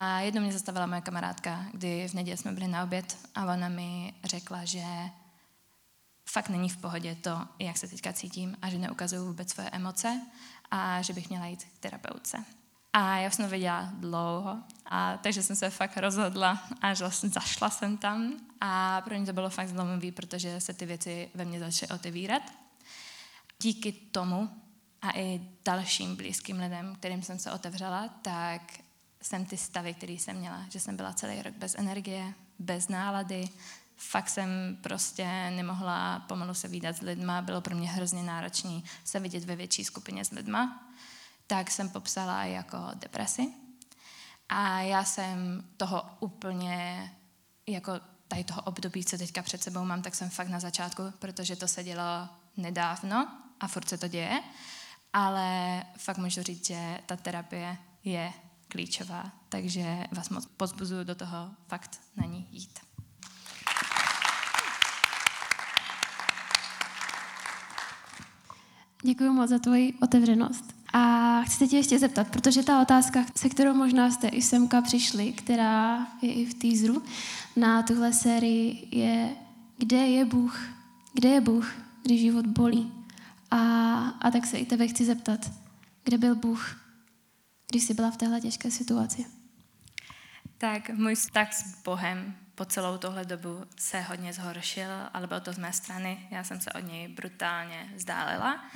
A 0.00 0.20
jednou 0.20 0.40
mě 0.42 0.52
zastavila 0.52 0.86
moje 0.86 1.00
kamarádka, 1.00 1.64
kdy 1.72 2.08
v 2.08 2.14
neděli 2.14 2.36
jsme 2.36 2.52
byli 2.52 2.68
na 2.68 2.84
oběd 2.84 3.18
a 3.34 3.44
ona 3.44 3.68
mi 3.68 4.14
řekla, 4.24 4.64
že 4.64 4.84
fakt 6.24 6.48
není 6.48 6.68
v 6.68 6.76
pohodě 6.76 7.14
to, 7.14 7.48
jak 7.58 7.78
se 7.78 7.88
teďka 7.88 8.12
cítím 8.12 8.56
a 8.62 8.70
že 8.70 8.78
neukazuju 8.78 9.26
vůbec 9.26 9.50
svoje 9.50 9.70
emoce 9.70 10.20
a 10.70 11.02
že 11.02 11.12
bych 11.12 11.28
měla 11.28 11.46
jít 11.46 11.64
k 11.64 11.78
terapeutce. 11.78 12.44
A 12.92 13.16
já 13.16 13.30
jsem 13.30 13.44
to 13.44 13.50
věděla 13.50 13.90
dlouho, 13.92 14.58
a 14.86 15.16
takže 15.16 15.42
jsem 15.42 15.56
se 15.56 15.70
fakt 15.70 15.96
rozhodla 15.96 16.62
a 16.80 16.94
vlastně 16.94 17.28
zašla 17.28 17.70
jsem 17.70 17.96
tam 17.96 18.32
a 18.60 19.00
pro 19.00 19.16
mě 19.16 19.26
to 19.26 19.32
bylo 19.32 19.50
fakt 19.50 19.68
zlomový, 19.68 20.12
protože 20.12 20.60
se 20.60 20.74
ty 20.74 20.86
věci 20.86 21.30
ve 21.34 21.44
mně 21.44 21.60
začaly 21.60 21.90
otevírat. 21.90 22.42
Díky 23.62 23.92
tomu 23.92 24.50
a 25.02 25.18
i 25.18 25.40
dalším 25.64 26.16
blízkým 26.16 26.60
lidem, 26.60 26.96
kterým 26.96 27.22
jsem 27.22 27.38
se 27.38 27.52
otevřela, 27.52 28.08
tak 28.08 28.62
jsem 29.22 29.46
ty 29.46 29.56
stavy, 29.56 29.94
které 29.94 30.12
jsem 30.12 30.36
měla, 30.36 30.64
že 30.70 30.80
jsem 30.80 30.96
byla 30.96 31.12
celý 31.12 31.42
rok 31.42 31.54
bez 31.54 31.74
energie, 31.74 32.34
bez 32.58 32.88
nálady, 32.88 33.48
fakt 33.96 34.28
jsem 34.30 34.78
prostě 34.82 35.24
nemohla 35.50 36.20
pomalu 36.20 36.54
se 36.54 36.68
výdat 36.68 36.96
s 36.96 37.00
lidma, 37.00 37.42
bylo 37.42 37.60
pro 37.60 37.76
mě 37.76 37.88
hrozně 37.88 38.22
náročné 38.22 38.80
se 39.04 39.20
vidět 39.20 39.44
ve 39.44 39.56
větší 39.56 39.84
skupině 39.84 40.24
s 40.24 40.30
lidma, 40.30 40.90
tak 41.46 41.70
jsem 41.70 41.88
popsala 41.88 42.44
jako 42.44 42.78
depresi. 42.94 43.52
A 44.48 44.80
já 44.80 45.04
jsem 45.04 45.64
toho 45.76 46.04
úplně, 46.20 47.12
jako 47.66 47.92
tady 48.28 48.44
toho 48.44 48.62
období, 48.62 49.04
co 49.04 49.18
teďka 49.18 49.42
před 49.42 49.62
sebou 49.62 49.84
mám, 49.84 50.02
tak 50.02 50.14
jsem 50.14 50.30
fakt 50.30 50.48
na 50.48 50.60
začátku, 50.60 51.02
protože 51.18 51.56
to 51.56 51.68
se 51.68 51.84
dělo 51.84 52.28
nedávno 52.56 53.28
a 53.60 53.68
furt 53.68 53.88
se 53.88 53.98
to 53.98 54.08
děje, 54.08 54.42
ale 55.12 55.82
fakt 55.98 56.18
můžu 56.18 56.42
říct, 56.42 56.66
že 56.66 56.98
ta 57.06 57.16
terapie 57.16 57.76
je 58.04 58.32
klíčová, 58.68 59.32
takže 59.48 60.04
vás 60.12 60.28
moc 60.28 60.46
pozbuzuju 60.46 61.04
do 61.04 61.14
toho 61.14 61.50
fakt 61.68 62.00
na 62.16 62.26
ní 62.26 62.48
jít. 62.50 62.93
Děkuji 69.06 69.30
moc 69.30 69.50
za 69.50 69.58
tvoji 69.58 69.94
otevřenost. 70.02 70.74
A 70.92 71.42
chci 71.42 71.56
se 71.56 71.66
tě 71.66 71.76
ještě 71.76 71.98
zeptat, 71.98 72.28
protože 72.28 72.62
ta 72.62 72.82
otázka, 72.82 73.24
se 73.36 73.48
kterou 73.48 73.74
možná 73.74 74.10
jste 74.10 74.28
i 74.28 74.42
semka 74.42 74.82
přišli, 74.82 75.32
která 75.32 76.06
je 76.22 76.32
i 76.32 76.46
v 76.46 76.54
teaseru 76.54 77.02
na 77.56 77.82
tuhle 77.82 78.12
sérii, 78.12 78.88
je, 78.90 79.36
kde 79.78 79.96
je 79.96 80.24
Bůh? 80.24 80.60
Kde 81.14 81.28
je 81.28 81.40
Bůh, 81.40 81.72
když 82.02 82.20
život 82.20 82.46
bolí? 82.46 82.92
A, 83.50 83.58
a 84.08 84.30
tak 84.30 84.46
se 84.46 84.58
i 84.58 84.66
tebe 84.66 84.88
chci 84.88 85.04
zeptat, 85.04 85.52
kde 86.04 86.18
byl 86.18 86.34
Bůh, 86.34 86.76
když 87.70 87.84
jsi 87.84 87.94
byla 87.94 88.10
v 88.10 88.16
téhle 88.16 88.40
těžké 88.40 88.70
situaci? 88.70 89.26
Tak 90.58 90.90
můj 90.90 91.14
vztah 91.14 91.52
s 91.52 91.82
Bohem 91.82 92.34
po 92.54 92.64
celou 92.64 92.98
tohle 92.98 93.24
dobu 93.24 93.66
se 93.78 94.00
hodně 94.00 94.32
zhoršil, 94.32 94.90
ale 95.14 95.26
bylo 95.26 95.40
to 95.40 95.52
z 95.52 95.58
mé 95.58 95.72
strany. 95.72 96.28
Já 96.30 96.44
jsem 96.44 96.60
se 96.60 96.72
od 96.72 96.80
něj 96.80 97.08
brutálně 97.08 97.90
vzdálila. 97.94 98.70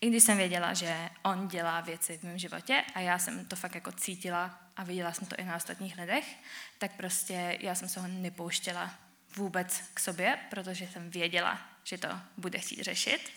I 0.00 0.10
když 0.10 0.22
jsem 0.22 0.36
věděla, 0.36 0.74
že 0.74 1.10
on 1.22 1.48
dělá 1.48 1.80
věci 1.80 2.18
v 2.18 2.22
mém 2.22 2.38
životě 2.38 2.84
a 2.94 3.00
já 3.00 3.18
jsem 3.18 3.44
to 3.44 3.56
fakt 3.56 3.74
jako 3.74 3.92
cítila 3.92 4.60
a 4.76 4.84
viděla 4.84 5.12
jsem 5.12 5.26
to 5.26 5.36
i 5.38 5.44
na 5.44 5.56
ostatních 5.56 5.98
lidech, 5.98 6.36
tak 6.78 6.96
prostě 6.96 7.58
já 7.60 7.74
jsem 7.74 7.88
se 7.88 8.00
ho 8.00 8.08
nepouštěla 8.08 8.94
vůbec 9.36 9.82
k 9.94 10.00
sobě, 10.00 10.38
protože 10.50 10.88
jsem 10.88 11.10
věděla, 11.10 11.58
že 11.84 11.98
to 11.98 12.08
bude 12.36 12.58
chtít 12.58 12.82
řešit, 12.82 13.30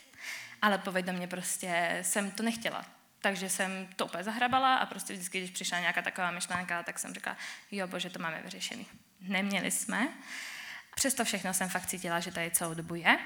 ale 0.62 0.78
povědomě 0.78 1.28
prostě 1.28 2.00
jsem 2.02 2.32
to 2.32 2.44
nechtěla. 2.44 2.86
Takže 3.24 3.50
jsem 3.50 3.88
to 3.96 4.06
úplně 4.06 4.24
zahrabala 4.24 4.76
a 4.76 4.86
prostě 4.86 5.14
vždycky, 5.14 5.38
když 5.40 5.52
přišla 5.52 5.80
nějaká 5.80 6.02
taková 6.02 6.32
myšlenka, 6.32 6.84
tak 6.84 7.00
jsem 7.00 7.14
říkala, 7.14 7.38
jo 7.72 7.88
bože, 7.88 8.10
to 8.10 8.20
máme 8.20 8.42
vyřešený. 8.42 8.88
Neměli 9.22 9.72
jsme. 9.72 10.08
Přesto 10.96 11.26
všechno 11.26 11.54
jsem 11.54 11.70
fakt 11.70 11.86
cítila, 11.86 12.20
že 12.20 12.32
tady 12.32 12.52
celou 12.52 12.74
dobu 12.74 12.96
je. 12.96 13.20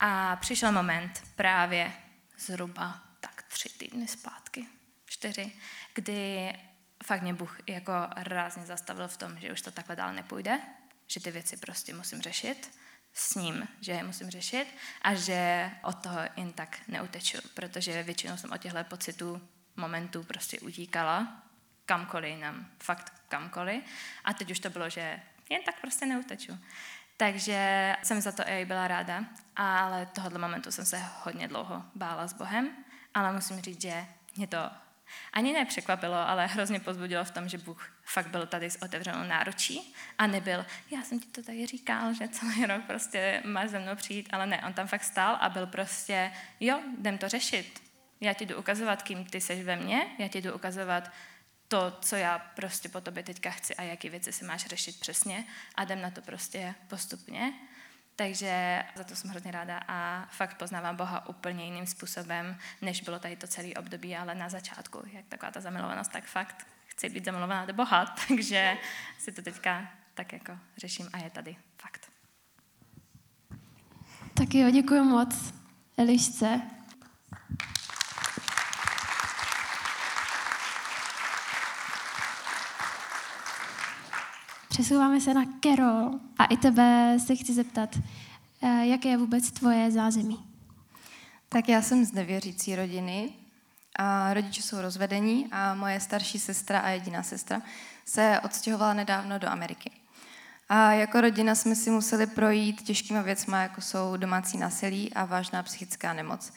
A 0.00 0.36
přišel 0.36 0.72
moment 0.72 1.22
právě 1.36 1.92
zhruba 2.38 3.02
tak 3.20 3.42
tři 3.42 3.68
týdny 3.68 4.08
zpátky, 4.08 4.66
čtyři, 5.06 5.52
kdy 5.94 6.52
fakt 7.04 7.22
mě 7.22 7.34
Bůh 7.34 7.58
jako 7.66 7.92
rázně 8.16 8.66
zastavil 8.66 9.08
v 9.08 9.16
tom, 9.16 9.38
že 9.38 9.52
už 9.52 9.62
to 9.62 9.70
takhle 9.70 9.96
dál 9.96 10.12
nepůjde, 10.12 10.60
že 11.06 11.20
ty 11.20 11.30
věci 11.30 11.56
prostě 11.56 11.94
musím 11.94 12.22
řešit 12.22 12.78
s 13.12 13.34
ním, 13.34 13.68
že 13.80 13.92
je 13.92 14.04
musím 14.04 14.30
řešit 14.30 14.66
a 15.02 15.14
že 15.14 15.70
od 15.82 16.02
toho 16.02 16.18
jen 16.36 16.52
tak 16.52 16.78
neuteču, 16.88 17.38
protože 17.54 18.02
většinou 18.02 18.36
jsem 18.36 18.52
od 18.52 18.58
těchto 18.58 18.84
pocitů, 18.84 19.48
momentů 19.76 20.24
prostě 20.24 20.60
utíkala 20.60 21.42
kamkoliv 21.86 22.30
jinam, 22.30 22.66
fakt 22.82 23.12
kamkoliv. 23.28 23.84
A 24.24 24.34
teď 24.34 24.50
už 24.50 24.60
to 24.60 24.70
bylo, 24.70 24.90
že 24.90 25.20
jen 25.50 25.62
tak 25.62 25.80
prostě 25.80 26.06
neuteču. 26.06 26.58
Takže 27.16 27.92
jsem 28.02 28.20
za 28.20 28.32
to 28.32 28.42
i 28.46 28.64
byla 28.64 28.88
ráda, 28.88 29.24
ale 29.56 30.06
tohohle 30.06 30.38
momentu 30.38 30.72
jsem 30.72 30.84
se 30.84 31.02
hodně 31.22 31.48
dlouho 31.48 31.84
bála 31.94 32.26
s 32.28 32.32
Bohem, 32.32 32.70
ale 33.14 33.32
musím 33.32 33.60
říct, 33.60 33.80
že 33.82 34.06
mě 34.36 34.46
to 34.46 34.70
ani 35.32 35.52
nepřekvapilo, 35.52 36.28
ale 36.28 36.46
hrozně 36.46 36.80
pozbudilo 36.80 37.24
v 37.24 37.30
tom, 37.30 37.48
že 37.48 37.58
Bůh 37.58 37.91
fakt 38.04 38.28
byl 38.28 38.46
tady 38.46 38.70
s 38.70 38.82
otevřenou 38.82 39.24
náručí 39.24 39.94
a 40.18 40.26
nebyl, 40.26 40.66
já 40.90 41.02
jsem 41.02 41.20
ti 41.20 41.26
to 41.26 41.42
tady 41.42 41.66
říkal, 41.66 42.14
že 42.14 42.28
celý 42.28 42.66
rok 42.66 42.82
prostě 42.86 43.42
máš 43.44 43.70
ze 43.70 43.78
mnou 43.78 43.96
přijít, 43.96 44.28
ale 44.32 44.46
ne, 44.46 44.62
on 44.66 44.72
tam 44.72 44.86
fakt 44.86 45.04
stál 45.04 45.38
a 45.40 45.48
byl 45.48 45.66
prostě, 45.66 46.32
jo, 46.60 46.80
jdem 46.98 47.18
to 47.18 47.28
řešit. 47.28 47.82
Já 48.20 48.32
ti 48.32 48.46
jdu 48.46 48.58
ukazovat, 48.58 49.02
kým 49.02 49.24
ty 49.24 49.40
seš 49.40 49.64
ve 49.64 49.76
mně, 49.76 50.06
já 50.18 50.28
ti 50.28 50.40
jdu 50.40 50.54
ukazovat, 50.54 51.10
to, 51.68 51.98
co 52.00 52.16
já 52.16 52.38
prostě 52.38 52.88
po 52.88 53.00
tobě 53.00 53.22
teďka 53.22 53.50
chci 53.50 53.74
a 53.76 53.82
jaký 53.82 54.08
věci 54.08 54.32
si 54.32 54.44
máš 54.44 54.66
řešit 54.66 55.00
přesně 55.00 55.44
a 55.74 55.82
jdem 55.82 56.00
na 56.00 56.10
to 56.10 56.22
prostě 56.22 56.74
postupně. 56.88 57.52
Takže 58.16 58.82
za 58.94 59.04
to 59.04 59.16
jsem 59.16 59.30
hrozně 59.30 59.50
ráda 59.50 59.80
a 59.88 60.28
fakt 60.30 60.56
poznávám 60.56 60.96
Boha 60.96 61.28
úplně 61.28 61.64
jiným 61.64 61.86
způsobem, 61.86 62.58
než 62.82 63.00
bylo 63.00 63.18
tady 63.18 63.36
to 63.36 63.46
celé 63.46 63.74
období, 63.74 64.16
ale 64.16 64.34
na 64.34 64.48
začátku, 64.48 65.02
jak 65.12 65.24
taková 65.26 65.52
ta 65.52 65.60
zamilovanost, 65.60 66.12
tak 66.12 66.24
fakt 66.24 66.66
chci 66.92 67.08
být 67.08 67.24
zamilovaná 67.24 67.64
do 67.64 67.72
Boha, 67.72 68.06
takže 68.28 68.78
si 69.18 69.32
to 69.32 69.42
teďka 69.42 69.88
tak 70.14 70.32
jako 70.32 70.58
řeším 70.76 71.08
a 71.12 71.18
je 71.18 71.30
tady 71.30 71.56
fakt. 71.78 72.12
Tak 74.34 74.54
jo, 74.54 74.70
děkuji 74.70 75.04
moc 75.04 75.54
Elišce 75.96 76.60
Přesouváme 84.68 85.20
se 85.20 85.34
na 85.34 85.44
Carol 85.60 86.20
a 86.38 86.44
i 86.44 86.56
tebe 86.56 87.16
se 87.26 87.36
chci 87.36 87.54
zeptat, 87.54 87.98
eh, 88.62 88.86
jaké 88.86 89.08
je 89.08 89.16
vůbec 89.16 89.50
tvoje 89.50 89.90
zázemí? 89.90 90.38
Tak 91.48 91.68
já 91.68 91.82
jsem 91.82 92.04
z 92.04 92.12
nevěřící 92.12 92.76
rodiny 92.76 93.41
a 93.96 94.34
rodiče 94.34 94.62
jsou 94.62 94.80
rozvedení 94.80 95.48
a 95.52 95.74
moje 95.74 96.00
starší 96.00 96.38
sestra 96.38 96.80
a 96.80 96.88
jediná 96.88 97.22
sestra 97.22 97.62
se 98.04 98.40
odstěhovala 98.44 98.94
nedávno 98.94 99.38
do 99.38 99.48
Ameriky. 99.48 99.90
A 100.68 100.92
jako 100.92 101.20
rodina 101.20 101.54
jsme 101.54 101.74
si 101.74 101.90
museli 101.90 102.26
projít 102.26 102.82
těžkýma 102.82 103.22
věcma, 103.22 103.62
jako 103.62 103.80
jsou 103.80 104.16
domácí 104.16 104.58
násilí 104.58 105.14
a 105.14 105.24
vážná 105.24 105.62
psychická 105.62 106.12
nemoc. 106.12 106.52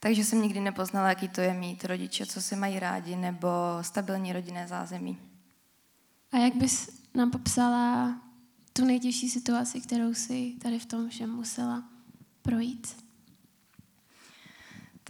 Takže 0.00 0.24
jsem 0.24 0.42
nikdy 0.42 0.60
nepoznala, 0.60 1.08
jaký 1.08 1.28
to 1.28 1.40
je 1.40 1.54
mít 1.54 1.84
rodiče, 1.84 2.26
co 2.26 2.42
se 2.42 2.56
mají 2.56 2.78
rádi, 2.78 3.16
nebo 3.16 3.48
stabilní 3.80 4.32
rodinné 4.32 4.68
zázemí. 4.68 5.18
A 6.32 6.36
jak 6.36 6.54
bys 6.54 6.90
nám 7.14 7.30
popsala 7.30 8.14
tu 8.72 8.84
nejtěžší 8.84 9.30
situaci, 9.30 9.80
kterou 9.80 10.14
si 10.14 10.52
tady 10.62 10.78
v 10.78 10.86
tom 10.86 11.08
všem 11.08 11.30
musela 11.30 11.84
projít? 12.42 13.09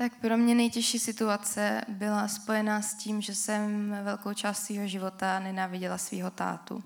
Tak 0.00 0.14
pro 0.14 0.36
mě 0.36 0.54
nejtěžší 0.54 0.98
situace 0.98 1.84
byla 1.88 2.28
spojená 2.28 2.82
s 2.82 2.94
tím, 2.94 3.20
že 3.20 3.34
jsem 3.34 3.96
velkou 4.04 4.34
část 4.34 4.66
svého 4.66 4.86
života 4.86 5.40
nenáviděla 5.40 5.98
svého 5.98 6.30
tátu. 6.30 6.84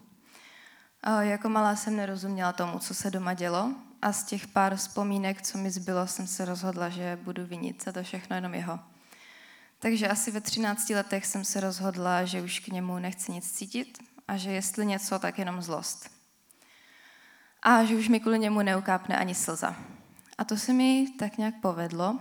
Jako 1.21 1.49
malá 1.49 1.76
jsem 1.76 1.97
nerozuměla 1.97 2.52
tomu, 2.52 2.78
co 2.78 2.94
se 2.94 3.11
doma 3.11 3.35
dělo 3.35 3.75
a 4.02 4.12
z 4.12 4.25
těch 4.25 4.47
pár 4.47 4.76
vzpomínek, 4.76 5.42
co 5.42 5.59
mi 5.59 5.71
zbylo, 5.71 6.06
jsem 6.06 6.26
se 6.26 6.44
rozhodla, 6.44 6.88
že 6.88 7.18
budu 7.23 7.47
vinit 7.47 7.85
za 7.85 7.92
to 7.92 8.02
všechno 8.02 8.37
jenom 8.37 8.54
jeho. 8.54 8.80
Takže 9.78 10.09
asi 10.09 10.30
ve 10.30 10.40
13 10.40 10.90
letech 10.90 11.26
jsem 11.26 11.44
se 11.44 11.61
rozhodla, 11.61 12.25
že 12.25 12.42
už 12.42 12.61
k 12.61 12.68
němu 12.68 12.99
nechci 12.99 13.33
nic 13.33 13.52
cítit 13.52 13.99
a 14.28 14.37
že 14.37 14.50
jestli 14.50 14.87
něco, 14.87 15.18
tak 15.18 15.38
jenom 15.38 15.62
zlost. 15.62 16.11
A 17.62 17.85
že 17.85 17.97
už 17.97 18.09
mi 18.09 18.21
kvůli 18.21 18.38
němu 18.38 18.62
neukápne 18.62 19.18
ani 19.18 19.35
slza. 19.35 19.76
A 20.38 20.44
to 20.44 20.56
se 20.56 20.73
mi 20.73 21.06
tak 21.18 21.38
nějak 21.38 21.54
povedlo, 21.61 22.18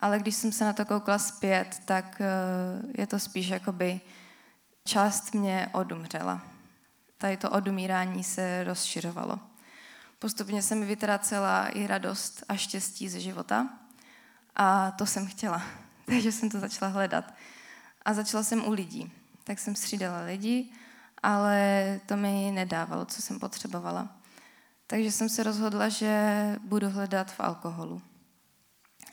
ale 0.00 0.18
když 0.18 0.34
jsem 0.34 0.52
se 0.52 0.64
na 0.64 0.72
to 0.72 0.84
koukla 0.84 1.18
zpět, 1.18 1.82
tak 1.84 2.22
je 2.98 3.06
to 3.06 3.18
spíš 3.18 3.48
jakoby 3.48 4.00
část 4.84 5.34
mě 5.34 5.68
odumřela. 5.72 6.42
Tady 7.18 7.36
to 7.36 7.50
odumírání 7.50 8.24
se 8.24 8.64
rozšiřovalo. 8.64 9.38
Postupně 10.18 10.62
se 10.62 10.74
mi 10.74 10.86
vytracela 10.86 11.68
i 11.68 11.86
radost 11.86 12.44
a 12.48 12.56
štěstí 12.56 13.08
ze 13.08 13.20
života 13.20 13.68
a 14.56 14.90
to 14.90 15.06
jsem 15.06 15.26
chtěla. 15.26 15.62
Takže 16.06 16.32
jsem 16.32 16.50
to 16.50 16.60
začala 16.60 16.90
hledat. 16.90 17.34
A 18.02 18.14
začala 18.14 18.42
jsem 18.42 18.68
u 18.68 18.72
lidí. 18.72 19.12
Tak 19.44 19.58
jsem 19.58 19.74
střídala 19.74 20.20
lidi, 20.20 20.72
ale 21.22 22.00
to 22.06 22.16
mi 22.16 22.50
nedávalo, 22.54 23.04
co 23.04 23.22
jsem 23.22 23.38
potřebovala. 23.38 24.08
Takže 24.86 25.12
jsem 25.12 25.28
se 25.28 25.42
rozhodla, 25.42 25.88
že 25.88 26.56
budu 26.62 26.90
hledat 26.90 27.32
v 27.32 27.40
alkoholu. 27.40 28.02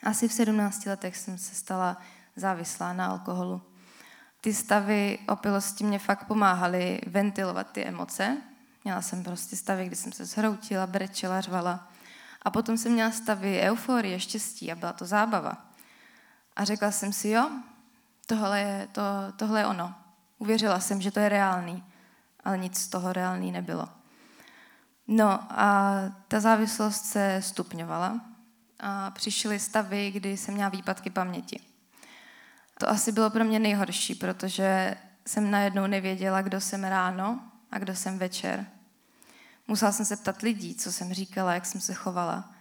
Asi 0.03 0.27
v 0.27 0.33
17 0.33 0.85
letech 0.85 1.17
jsem 1.17 1.37
se 1.37 1.55
stala 1.55 1.97
závislá 2.35 2.93
na 2.93 3.07
alkoholu. 3.07 3.61
Ty 4.41 4.53
stavy 4.53 5.19
opilosti 5.27 5.83
mě 5.83 5.99
fakt 5.99 6.27
pomáhaly 6.27 7.01
ventilovat 7.07 7.71
ty 7.71 7.85
emoce. 7.85 8.37
Měla 8.83 9.01
jsem 9.01 9.23
prostě 9.23 9.55
stavy, 9.55 9.85
kdy 9.85 9.95
jsem 9.95 10.11
se 10.11 10.25
zhroutila, 10.25 10.87
brečela, 10.87 11.41
řvala. 11.41 11.89
A 12.41 12.49
potom 12.49 12.77
jsem 12.77 12.91
měla 12.91 13.11
stavy 13.11 13.61
euforie, 13.61 14.19
štěstí 14.19 14.71
a 14.71 14.75
byla 14.75 14.93
to 14.93 15.05
zábava. 15.05 15.65
A 16.55 16.63
řekla 16.63 16.91
jsem 16.91 17.13
si, 17.13 17.29
jo, 17.29 17.51
tohle 18.25 18.59
je, 18.59 18.87
to, 18.91 19.01
tohle 19.35 19.59
je 19.59 19.65
ono. 19.65 19.95
Uvěřila 20.37 20.79
jsem, 20.79 21.01
že 21.01 21.11
to 21.11 21.19
je 21.19 21.29
reálný, 21.29 21.83
ale 22.43 22.57
nic 22.57 22.77
z 22.77 22.87
toho 22.87 23.13
reálný 23.13 23.51
nebylo. 23.51 23.89
No 25.07 25.39
a 25.51 25.95
ta 26.27 26.39
závislost 26.39 27.05
se 27.05 27.41
stupňovala 27.43 28.34
a 28.79 29.11
přišly 29.11 29.59
stavy, 29.59 30.11
kdy 30.11 30.37
jsem 30.37 30.53
měla 30.53 30.69
výpadky 30.69 31.09
paměti. 31.09 31.59
To 32.79 32.89
asi 32.89 33.11
bylo 33.11 33.29
pro 33.29 33.43
mě 33.43 33.59
nejhorší, 33.59 34.15
protože 34.15 34.95
jsem 35.27 35.51
najednou 35.51 35.87
nevěděla, 35.87 36.41
kdo 36.41 36.61
jsem 36.61 36.83
ráno 36.83 37.39
a 37.71 37.79
kdo 37.79 37.95
jsem 37.95 38.19
večer. 38.19 38.65
Musela 39.67 39.91
jsem 39.91 40.05
se 40.05 40.17
ptat 40.17 40.41
lidí, 40.41 40.75
co 40.75 40.91
jsem 40.91 41.13
říkala, 41.13 41.53
jak 41.53 41.65
jsem 41.65 41.81
se 41.81 41.93
chovala. 41.93 42.51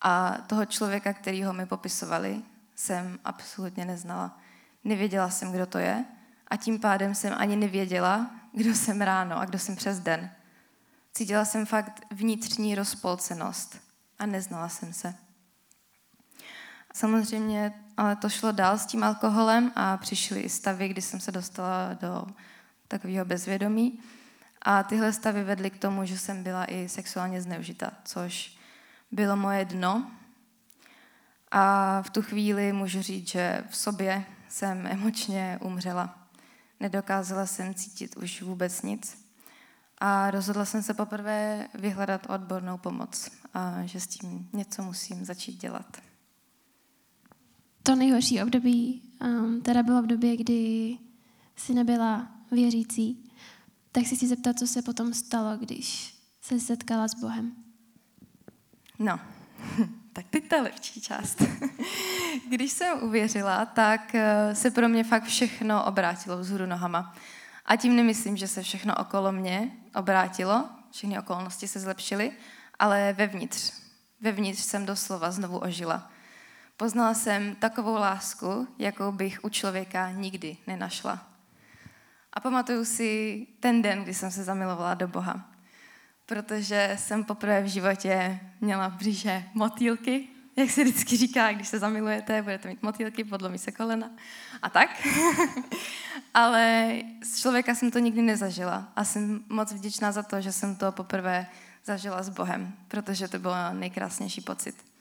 A 0.00 0.38
toho 0.46 0.66
člověka, 0.66 1.12
kterýho 1.12 1.52
mi 1.52 1.66
popisovali, 1.66 2.42
jsem 2.74 3.18
absolutně 3.24 3.84
neznala. 3.84 4.38
Nevěděla 4.84 5.30
jsem, 5.30 5.52
kdo 5.52 5.66
to 5.66 5.78
je 5.78 6.04
a 6.48 6.56
tím 6.56 6.80
pádem 6.80 7.14
jsem 7.14 7.34
ani 7.36 7.56
nevěděla, 7.56 8.30
kdo 8.52 8.74
jsem 8.74 9.00
ráno 9.00 9.38
a 9.38 9.44
kdo 9.44 9.58
jsem 9.58 9.76
přes 9.76 10.00
den. 10.00 10.30
Cítila 11.12 11.44
jsem 11.44 11.66
fakt 11.66 12.06
vnitřní 12.10 12.74
rozpolcenost 12.74 13.80
a 14.18 14.26
neznala 14.26 14.68
jsem 14.68 14.92
se. 14.92 15.14
Samozřejmě 16.96 17.74
ale 17.96 18.16
to 18.16 18.28
šlo 18.28 18.52
dál 18.52 18.78
s 18.78 18.86
tím 18.86 19.04
alkoholem 19.04 19.72
a 19.74 19.96
přišly 19.96 20.40
i 20.40 20.48
stavy, 20.48 20.88
kdy 20.88 21.02
jsem 21.02 21.20
se 21.20 21.32
dostala 21.32 21.94
do 21.94 22.26
takového 22.88 23.24
bezvědomí. 23.24 24.00
A 24.62 24.82
tyhle 24.82 25.12
stavy 25.12 25.44
vedly 25.44 25.70
k 25.70 25.78
tomu, 25.78 26.04
že 26.04 26.18
jsem 26.18 26.42
byla 26.42 26.64
i 26.64 26.88
sexuálně 26.88 27.42
zneužita, 27.42 27.90
což 28.04 28.58
bylo 29.12 29.36
moje 29.36 29.64
dno. 29.64 30.10
A 31.50 32.02
v 32.02 32.10
tu 32.10 32.22
chvíli 32.22 32.72
můžu 32.72 33.02
říct, 33.02 33.28
že 33.28 33.64
v 33.70 33.76
sobě 33.76 34.24
jsem 34.48 34.86
emočně 34.86 35.58
umřela. 35.62 36.28
Nedokázala 36.80 37.46
jsem 37.46 37.74
cítit 37.74 38.16
už 38.16 38.42
vůbec 38.42 38.82
nic. 38.82 39.26
A 39.98 40.30
rozhodla 40.30 40.64
jsem 40.64 40.82
se 40.82 40.94
poprvé 40.94 41.68
vyhledat 41.74 42.26
odbornou 42.28 42.78
pomoc 42.78 43.30
a 43.54 43.82
že 43.84 44.00
s 44.00 44.06
tím 44.06 44.48
něco 44.52 44.82
musím 44.82 45.24
začít 45.24 45.60
dělat. 45.60 46.06
To 47.86 47.94
nejhorší 47.94 48.42
období 48.42 49.02
um, 49.20 49.60
teda 49.60 49.82
bylo 49.82 50.02
v 50.02 50.06
době, 50.06 50.36
kdy 50.36 50.98
jsi 51.56 51.74
nebyla 51.74 52.28
věřící. 52.50 53.30
Tak 53.92 54.06
si 54.06 54.16
chci 54.16 54.26
zeptat, 54.26 54.58
co 54.58 54.66
se 54.66 54.82
potom 54.82 55.14
stalo, 55.14 55.56
když 55.56 56.14
se 56.40 56.60
setkala 56.60 57.08
s 57.08 57.14
Bohem. 57.14 57.52
No, 58.98 59.20
tak 60.12 60.26
teď 60.30 60.48
ta 60.48 60.62
lepší 60.62 61.00
část. 61.00 61.42
Když 62.50 62.72
jsem 62.72 63.02
uvěřila, 63.02 63.66
tak 63.66 64.14
eh, 64.14 64.54
se 64.54 64.70
pro 64.70 64.88
mě 64.88 65.04
fakt 65.04 65.24
všechno 65.24 65.84
obrátilo 65.84 66.38
vzhůru 66.38 66.66
nohama. 66.66 67.14
A 67.66 67.76
tím 67.76 67.96
nemyslím, 67.96 68.36
že 68.36 68.48
se 68.48 68.62
všechno 68.62 68.94
okolo 68.96 69.32
mě 69.32 69.70
obrátilo, 69.94 70.68
všechny 70.90 71.18
okolnosti 71.18 71.68
se 71.68 71.80
zlepšily, 71.80 72.32
ale 72.78 73.12
vevnitř. 73.12 73.72
Vevnitř 74.20 74.60
jsem 74.60 74.86
doslova 74.86 75.30
znovu 75.30 75.58
ožila. 75.58 76.10
Poznala 76.76 77.14
jsem 77.14 77.54
takovou 77.54 77.94
lásku, 77.94 78.68
jakou 78.78 79.12
bych 79.12 79.44
u 79.44 79.48
člověka 79.48 80.10
nikdy 80.10 80.56
nenašla. 80.66 81.28
A 82.32 82.40
pamatuju 82.40 82.84
si 82.84 83.46
ten 83.60 83.82
den, 83.82 84.02
kdy 84.02 84.14
jsem 84.14 84.30
se 84.30 84.44
zamilovala 84.44 84.94
do 84.94 85.08
Boha. 85.08 85.50
Protože 86.26 86.96
jsem 86.98 87.24
poprvé 87.24 87.62
v 87.62 87.66
životě 87.66 88.40
měla 88.60 88.88
bříže 88.88 89.44
motýlky, 89.54 90.28
jak 90.56 90.70
se 90.70 90.84
vždycky 90.84 91.16
říká, 91.16 91.52
když 91.52 91.68
se 91.68 91.78
zamilujete, 91.78 92.42
budete 92.42 92.68
mít 92.68 92.82
motýlky, 92.82 93.24
podlomí 93.24 93.58
se 93.58 93.72
kolena 93.72 94.10
a 94.62 94.70
tak. 94.70 94.90
Ale 96.34 96.92
z 97.24 97.40
člověka 97.40 97.74
jsem 97.74 97.90
to 97.90 97.98
nikdy 97.98 98.22
nezažila 98.22 98.92
a 98.96 99.04
jsem 99.04 99.44
moc 99.48 99.72
vděčná 99.72 100.12
za 100.12 100.22
to, 100.22 100.40
že 100.40 100.52
jsem 100.52 100.76
to 100.76 100.92
poprvé 100.92 101.46
zažila 101.84 102.22
s 102.22 102.28
Bohem, 102.28 102.72
protože 102.88 103.28
to 103.28 103.38
byl 103.38 103.54
nejkrásnější 103.72 104.40
pocit. 104.40 104.95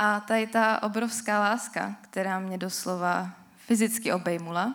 A 0.00 0.20
tady 0.20 0.46
ta 0.46 0.82
obrovská 0.82 1.40
láska, 1.40 1.96
která 2.00 2.38
mě 2.38 2.58
doslova 2.58 3.30
fyzicky 3.56 4.12
obejmula, 4.12 4.74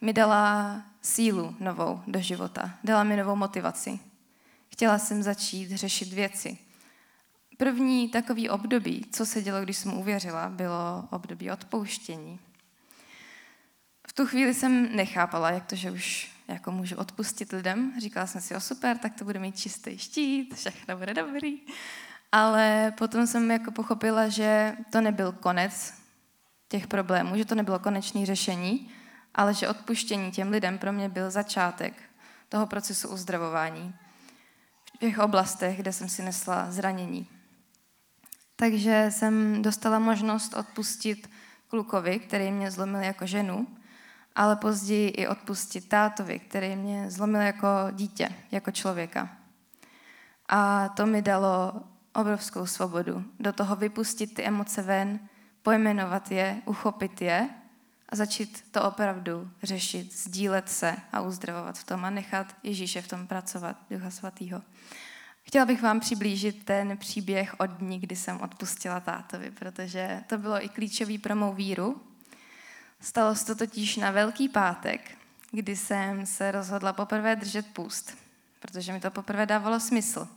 mi 0.00 0.12
dala 0.12 0.82
sílu 1.02 1.56
novou 1.60 2.02
do 2.06 2.20
života, 2.20 2.70
dala 2.84 3.04
mi 3.04 3.16
novou 3.16 3.36
motivaci. 3.36 4.00
Chtěla 4.68 4.98
jsem 4.98 5.22
začít 5.22 5.70
řešit 5.70 6.12
věci. 6.12 6.58
První 7.56 8.08
takový 8.08 8.50
období, 8.50 9.06
co 9.12 9.26
se 9.26 9.42
dělo, 9.42 9.60
když 9.60 9.76
jsem 9.76 9.94
uvěřila, 9.94 10.48
bylo 10.48 11.08
období 11.10 11.50
odpouštění. 11.50 12.40
V 14.08 14.12
tu 14.12 14.26
chvíli 14.26 14.54
jsem 14.54 14.96
nechápala, 14.96 15.50
jak 15.50 15.66
to, 15.66 15.76
že 15.76 15.90
už 15.90 16.32
jako 16.48 16.70
můžu 16.70 16.96
odpustit 16.96 17.52
lidem. 17.52 17.92
Říkala 18.00 18.26
jsem 18.26 18.40
si, 18.40 18.56
o 18.56 18.60
super, 18.60 18.98
tak 18.98 19.14
to 19.14 19.24
bude 19.24 19.38
mít 19.38 19.58
čistý 19.58 19.98
štít, 19.98 20.54
všechno 20.54 20.96
bude 20.96 21.14
dobrý. 21.14 21.58
Ale 22.32 22.92
potom 22.98 23.26
jsem 23.26 23.50
jako 23.50 23.70
pochopila, 23.70 24.28
že 24.28 24.76
to 24.90 25.00
nebyl 25.00 25.32
konec 25.32 25.94
těch 26.68 26.86
problémů, 26.86 27.36
že 27.36 27.44
to 27.44 27.54
nebylo 27.54 27.78
konečné 27.78 28.26
řešení, 28.26 28.90
ale 29.34 29.54
že 29.54 29.68
odpuštění 29.68 30.30
těm 30.30 30.50
lidem 30.50 30.78
pro 30.78 30.92
mě 30.92 31.08
byl 31.08 31.30
začátek 31.30 31.92
toho 32.48 32.66
procesu 32.66 33.08
uzdravování 33.08 33.94
v 34.94 34.98
těch 34.98 35.18
oblastech, 35.18 35.76
kde 35.76 35.92
jsem 35.92 36.08
si 36.08 36.22
nesla 36.22 36.70
zranění. 36.70 37.28
Takže 38.56 39.06
jsem 39.10 39.62
dostala 39.62 39.98
možnost 39.98 40.54
odpustit 40.54 41.30
klukovi, 41.68 42.18
který 42.18 42.52
mě 42.52 42.70
zlomil 42.70 43.00
jako 43.00 43.26
ženu, 43.26 43.66
ale 44.34 44.56
později 44.56 45.08
i 45.08 45.28
odpustit 45.28 45.88
tátovi, 45.88 46.38
který 46.38 46.76
mě 46.76 47.10
zlomil 47.10 47.40
jako 47.40 47.68
dítě, 47.92 48.28
jako 48.50 48.70
člověka. 48.70 49.28
A 50.48 50.88
to 50.88 51.06
mi 51.06 51.22
dalo 51.22 51.82
obrovskou 52.16 52.66
svobodu. 52.66 53.24
Do 53.40 53.52
toho 53.52 53.76
vypustit 53.76 54.34
ty 54.34 54.44
emoce 54.44 54.82
ven, 54.82 55.20
pojmenovat 55.62 56.30
je, 56.30 56.62
uchopit 56.64 57.22
je 57.22 57.48
a 58.08 58.16
začít 58.16 58.64
to 58.70 58.84
opravdu 58.84 59.50
řešit, 59.62 60.12
sdílet 60.12 60.68
se 60.68 60.96
a 61.12 61.20
uzdravovat 61.20 61.78
v 61.78 61.84
tom 61.84 62.04
a 62.04 62.10
nechat 62.10 62.56
Ježíše 62.62 63.02
v 63.02 63.08
tom 63.08 63.26
pracovat, 63.26 63.76
Ducha 63.90 64.10
Svatého. 64.10 64.62
Chtěla 65.42 65.64
bych 65.64 65.82
vám 65.82 66.00
přiblížit 66.00 66.64
ten 66.64 66.96
příběh 66.98 67.54
od 67.58 67.70
dní, 67.70 68.00
kdy 68.00 68.16
jsem 68.16 68.40
odpustila 68.40 69.00
tátovi, 69.00 69.50
protože 69.50 70.24
to 70.26 70.38
bylo 70.38 70.64
i 70.64 70.68
klíčový 70.68 71.18
pro 71.18 71.36
mou 71.36 71.54
víru. 71.54 72.00
Stalo 73.00 73.34
se 73.34 73.46
to 73.46 73.54
totiž 73.54 73.96
na 73.96 74.10
Velký 74.10 74.48
pátek, 74.48 75.18
kdy 75.50 75.76
jsem 75.76 76.26
se 76.26 76.50
rozhodla 76.50 76.92
poprvé 76.92 77.36
držet 77.36 77.66
půst, 77.66 78.18
protože 78.60 78.92
mi 78.92 79.00
to 79.00 79.10
poprvé 79.10 79.46
dávalo 79.46 79.80
smysl. 79.80 80.28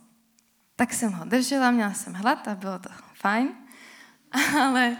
Tak 0.80 0.92
jsem 0.92 1.12
ho 1.12 1.24
držela, 1.24 1.70
měla 1.70 1.92
jsem 1.92 2.14
hlad 2.14 2.48
a 2.48 2.54
bylo 2.54 2.78
to 2.78 2.88
fajn, 3.14 3.48
ale 4.62 4.96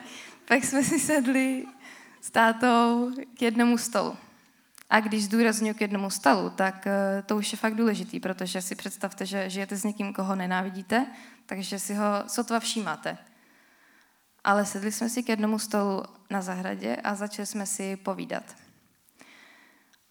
pak 0.48 0.64
jsme 0.64 0.82
si 0.82 0.98
sedli 0.98 1.66
s 2.20 2.30
tátou 2.30 3.10
k 3.34 3.42
jednomu 3.42 3.78
stolu. 3.78 4.16
A 4.90 5.00
když 5.00 5.24
zdůraznuju 5.24 5.74
k 5.74 5.80
jednomu 5.80 6.10
stolu, 6.10 6.50
tak 6.50 6.86
eh, 6.86 7.22
to 7.26 7.36
už 7.36 7.52
je 7.52 7.58
fakt 7.58 7.74
důležitý, 7.74 8.20
protože 8.20 8.62
si 8.62 8.74
představte, 8.74 9.26
že 9.26 9.50
žijete 9.50 9.76
s 9.76 9.84
někým, 9.84 10.12
koho 10.12 10.36
nenávidíte, 10.36 11.06
takže 11.46 11.78
si 11.78 11.94
ho 11.94 12.04
sotva 12.26 12.60
všímáte. 12.60 13.18
Ale 14.44 14.66
sedli 14.66 14.92
jsme 14.92 15.08
si 15.08 15.22
k 15.22 15.28
jednomu 15.28 15.58
stolu 15.58 16.02
na 16.30 16.42
zahradě 16.42 16.96
a 16.96 17.14
začali 17.14 17.46
jsme 17.46 17.66
si 17.66 17.96
povídat. 17.96 18.44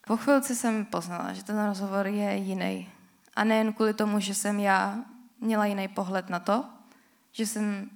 Po 0.08 0.18
chvilce 0.18 0.56
jsem 0.56 0.86
poznala, 0.86 1.34
že 1.34 1.44
ten 1.44 1.66
rozhovor 1.66 2.08
je 2.08 2.36
jiný. 2.36 2.90
A 3.36 3.44
nejen 3.44 3.74
kvůli 3.74 3.94
tomu, 3.94 4.20
že 4.20 4.36
jsem 4.36 4.60
já 4.60 4.98
měla 5.40 5.66
jiný 5.66 5.88
pohled 5.88 6.30
na 6.30 6.40
to, 6.40 6.66
že 7.32 7.46
jsem 7.46 7.90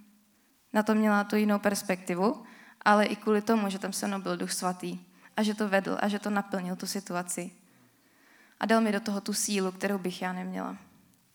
na 0.74 0.84
to 0.84 0.96
měla 0.96 1.24
tu 1.24 1.36
jinou 1.36 1.60
perspektivu, 1.60 2.44
ale 2.86 3.06
i 3.06 3.16
kvůli 3.16 3.42
tomu, 3.42 3.70
že 3.70 3.80
tam 3.80 3.94
se 3.94 4.08
mnou 4.08 4.22
byl 4.22 4.38
duch 4.38 4.52
svatý 4.52 5.00
a 5.38 5.44
že 5.44 5.54
to 5.54 5.70
vedl 5.70 5.98
a 6.00 6.08
že 6.08 6.20
to 6.20 6.30
naplnil 6.30 6.76
tu 6.76 6.88
situaci. 6.88 7.52
A 8.60 8.66
dal 8.66 8.82
mi 8.82 8.92
do 8.92 9.00
toho 9.00 9.22
tu 9.22 9.34
sílu, 9.34 9.72
kterou 9.72 9.98
bych 9.98 10.22
já 10.22 10.34
neměla. 10.34 10.78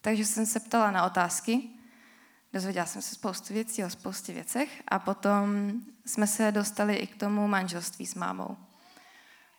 Takže 0.00 0.24
jsem 0.24 0.46
se 0.46 0.60
ptala 0.60 0.90
na 0.90 1.06
otázky, 1.06 1.70
dozvěděla 2.52 2.86
jsem 2.86 3.02
se 3.02 3.14
spoustu 3.14 3.54
věcí 3.54 3.84
o 3.84 3.90
spoustě 3.90 4.32
věcech 4.32 4.82
a 4.88 4.98
potom 4.98 5.72
jsme 6.06 6.26
se 6.26 6.52
dostali 6.52 6.94
i 6.96 7.06
k 7.06 7.16
tomu 7.16 7.48
manželství 7.48 8.06
s 8.06 8.14
mámou. 8.14 8.56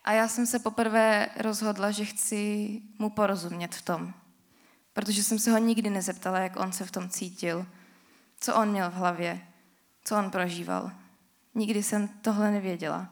A 0.04 0.12
já 0.12 0.28
jsem 0.28 0.46
se 0.46 0.60
poprvé 0.60 1.30
rozhodla, 1.38 1.92
že 1.92 2.06
chci 2.06 2.82
mu 3.00 3.10
porozumět 3.10 3.76
v 3.76 3.82
tom. 3.82 4.14
Protože 5.00 5.24
jsem 5.24 5.40
se 5.40 5.52
ho 5.52 5.58
nikdy 5.58 5.90
nezeptala, 5.90 6.40
jak 6.40 6.60
on 6.60 6.72
se 6.72 6.86
v 6.86 6.92
tom 6.92 7.10
cítil, 7.10 7.66
co 8.40 8.56
on 8.56 8.70
měl 8.70 8.90
v 8.90 8.94
hlavě, 8.94 9.42
co 10.04 10.18
on 10.18 10.32
prožíval. 10.32 10.92
Nikdy 11.56 11.84
jsem 11.84 12.08
tohle 12.08 12.52
nevěděla. 12.52 13.10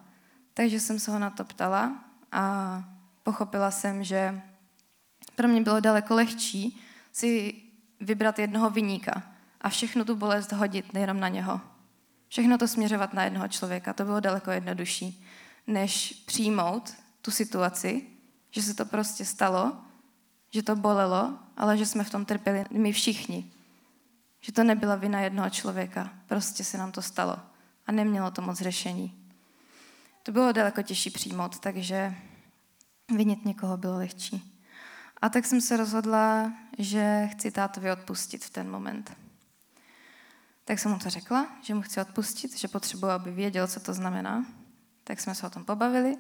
Takže 0.53 0.79
jsem 0.79 0.99
se 0.99 1.11
ho 1.11 1.19
na 1.19 1.29
to 1.29 1.43
ptala 1.43 2.03
a 2.31 2.83
pochopila 3.23 3.71
jsem, 3.71 4.03
že 4.03 4.41
pro 5.35 5.47
mě 5.47 5.61
bylo 5.61 5.79
daleko 5.79 6.15
lehčí 6.15 6.81
si 7.11 7.55
vybrat 7.99 8.39
jednoho 8.39 8.69
vyníka 8.69 9.23
a 9.61 9.69
všechno 9.69 10.05
tu 10.05 10.15
bolest 10.15 10.51
hodit 10.51 10.93
nejenom 10.93 11.19
na 11.19 11.27
něho. 11.27 11.61
Všechno 12.27 12.57
to 12.57 12.67
směřovat 12.67 13.13
na 13.13 13.23
jednoho 13.23 13.47
člověka, 13.47 13.93
to 13.93 14.05
bylo 14.05 14.19
daleko 14.19 14.51
jednodušší, 14.51 15.25
než 15.67 16.23
přijmout 16.25 16.93
tu 17.21 17.31
situaci, 17.31 18.07
že 18.51 18.61
se 18.61 18.73
to 18.73 18.85
prostě 18.85 19.25
stalo, 19.25 19.77
že 20.51 20.63
to 20.63 20.75
bolelo, 20.75 21.39
ale 21.57 21.77
že 21.77 21.85
jsme 21.85 22.03
v 22.03 22.09
tom 22.09 22.25
trpěli 22.25 22.65
my 22.71 22.91
všichni. 22.91 23.51
Že 24.41 24.51
to 24.51 24.63
nebyla 24.63 24.95
vina 24.95 25.19
jednoho 25.19 25.49
člověka, 25.49 26.13
prostě 26.27 26.63
se 26.63 26.77
nám 26.77 26.91
to 26.91 27.01
stalo 27.01 27.39
a 27.87 27.91
nemělo 27.91 28.31
to 28.31 28.41
moc 28.41 28.61
řešení. 28.61 29.27
To 30.23 30.31
bylo 30.31 30.51
daleko 30.51 30.81
těžší 30.81 31.09
přijmout, 31.09 31.59
takže 31.59 32.15
vinit 33.11 33.45
někoho 33.45 33.77
bylo 33.77 33.97
lehčí. 33.97 34.53
A 35.21 35.29
tak 35.29 35.45
jsem 35.45 35.61
se 35.61 35.77
rozhodla, 35.77 36.53
že 36.77 37.27
chci 37.31 37.51
tátovi 37.51 37.91
odpustit 37.91 38.45
v 38.45 38.49
ten 38.49 38.69
moment. 38.69 39.17
Tak 40.65 40.79
jsem 40.79 40.91
mu 40.91 40.99
to 40.99 41.09
řekla, 41.09 41.47
že 41.61 41.73
mu 41.73 41.81
chci 41.81 42.01
odpustit, 42.01 42.57
že 42.57 42.67
potřebuji, 42.67 43.07
aby 43.07 43.31
věděl, 43.31 43.67
co 43.67 43.79
to 43.79 43.93
znamená. 43.93 44.45
Tak 45.03 45.19
jsme 45.19 45.35
se 45.35 45.47
o 45.47 45.49
tom 45.49 45.65
pobavili 45.65 46.17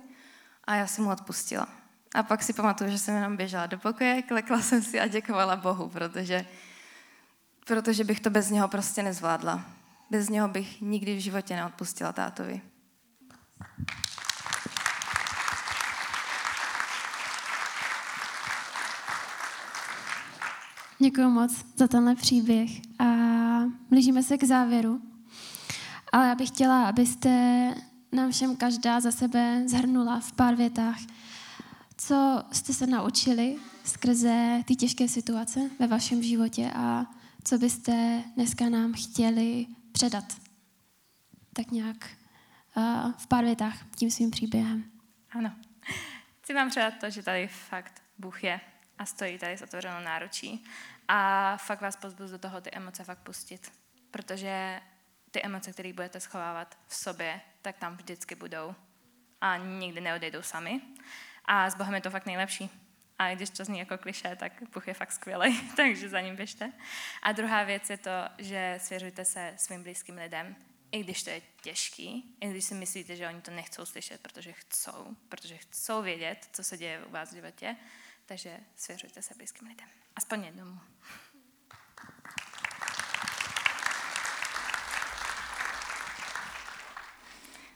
a 0.63 0.75
já 0.75 0.87
jsem 0.87 1.03
mu 1.03 1.11
odpustila. 1.11 1.67
A 2.15 2.23
pak 2.23 2.43
si 2.43 2.53
pamatuju, 2.53 2.91
že 2.91 2.97
jsem 2.97 3.15
jenom 3.15 3.37
běžela 3.37 3.65
do 3.65 3.77
pokoje, 3.77 4.21
klekla 4.21 4.61
jsem 4.61 4.83
si 4.83 4.99
a 4.99 5.07
děkovala 5.07 5.55
Bohu, 5.55 5.89
protože, 5.89 6.45
protože 7.67 8.03
bych 8.03 8.19
to 8.19 8.29
bez 8.29 8.49
něho 8.49 8.67
prostě 8.67 9.03
nezvládla. 9.03 9.65
Bez 10.09 10.29
něho 10.29 10.47
bych 10.47 10.81
nikdy 10.81 11.15
v 11.15 11.19
životě 11.19 11.55
neodpustila 11.55 12.13
tátovi. 12.13 12.61
Děkuji 20.99 21.29
moc 21.29 21.65
za 21.75 21.87
tenhle 21.87 22.15
příběh 22.15 22.69
a 22.99 23.05
blížíme 23.89 24.23
se 24.23 24.37
k 24.37 24.43
závěru. 24.43 25.01
Ale 26.11 26.27
já 26.27 26.35
bych 26.35 26.49
chtěla, 26.49 26.87
abyste 26.87 27.29
nám 28.11 28.31
všem 28.31 28.55
každá 28.55 28.99
za 28.99 29.11
sebe 29.11 29.63
zhrnula 29.67 30.19
v 30.19 30.31
pár 30.31 30.55
větách, 30.55 30.97
co 31.97 32.43
jste 32.51 32.73
se 32.73 32.87
naučili 32.87 33.57
skrze 33.83 34.63
ty 34.65 34.75
těžké 34.75 35.07
situace 35.07 35.59
ve 35.79 35.87
vašem 35.87 36.23
životě 36.23 36.71
a 36.75 37.05
co 37.43 37.57
byste 37.57 38.23
dneska 38.35 38.69
nám 38.69 38.93
chtěli 38.93 39.65
předat. 39.91 40.33
Tak 41.53 41.71
nějak 41.71 42.09
uh, 42.77 43.11
v 43.17 43.27
pár 43.27 43.45
větách 43.45 43.77
tím 43.95 44.11
svým 44.11 44.31
příběhem. 44.31 44.83
Ano. 45.31 45.51
Chci 46.41 46.53
vám 46.53 46.69
předat 46.69 46.93
to, 46.99 47.09
že 47.09 47.23
tady 47.23 47.47
fakt 47.47 48.03
Bůh 48.17 48.43
je 48.43 48.59
a 48.97 49.05
stojí 49.05 49.37
tady 49.37 49.57
s 49.57 49.61
otevřenou 49.61 49.99
náručí. 50.05 50.65
A 51.07 51.57
fakt 51.57 51.81
vás 51.81 51.95
pozbudu 51.95 52.31
do 52.31 52.37
toho 52.37 52.61
ty 52.61 52.69
emoce 52.73 53.03
fakt 53.03 53.19
pustit. 53.19 53.71
Protože 54.11 54.81
ty 55.31 55.43
emoce, 55.43 55.73
které 55.73 55.93
budete 55.93 56.19
schovávat 56.19 56.77
v 56.87 56.95
sobě, 56.95 57.41
tak 57.61 57.77
tam 57.77 57.97
vždycky 57.97 58.35
budou. 58.35 58.75
A 59.41 59.57
nikdy 59.57 60.01
neodejdou 60.01 60.41
sami. 60.41 60.81
A 61.47 61.69
s 61.69 61.75
Bohem 61.75 61.93
je 61.93 62.01
to 62.01 62.09
fakt 62.09 62.25
nejlepší. 62.25 62.69
A 63.19 63.35
když 63.35 63.49
to 63.49 63.65
zní 63.65 63.79
jako 63.79 63.97
kliše, 63.97 64.35
tak 64.35 64.51
Bůh 64.73 64.87
je 64.87 64.93
fakt 64.93 65.11
skvělý, 65.11 65.61
takže 65.75 66.09
za 66.09 66.21
ním 66.21 66.35
běžte. 66.35 66.71
A 67.23 67.31
druhá 67.31 67.63
věc 67.63 67.89
je 67.89 67.97
to, 67.97 68.11
že 68.37 68.79
svěřujte 68.81 69.25
se 69.25 69.53
svým 69.57 69.83
blízkým 69.83 70.15
lidem, 70.15 70.55
i 70.91 71.03
když 71.03 71.23
to 71.23 71.29
je 71.29 71.41
těžký, 71.61 72.35
i 72.41 72.49
když 72.49 72.65
si 72.65 72.73
myslíte, 72.73 73.15
že 73.15 73.27
oni 73.27 73.41
to 73.41 73.51
nechcou 73.51 73.85
slyšet, 73.85 74.21
protože 74.21 74.51
chcou, 74.51 75.15
protože 75.29 75.57
chcou 75.57 76.01
vědět, 76.01 76.49
co 76.53 76.63
se 76.63 76.77
děje 76.77 77.05
u 77.05 77.11
vás 77.11 77.31
v 77.31 77.35
životě, 77.35 77.75
takže 78.25 78.59
svěřujte 78.75 79.21
se 79.21 79.33
blízkým 79.35 79.67
lidem. 79.67 79.87
Aspoň 80.15 80.43
jednomu. 80.43 80.79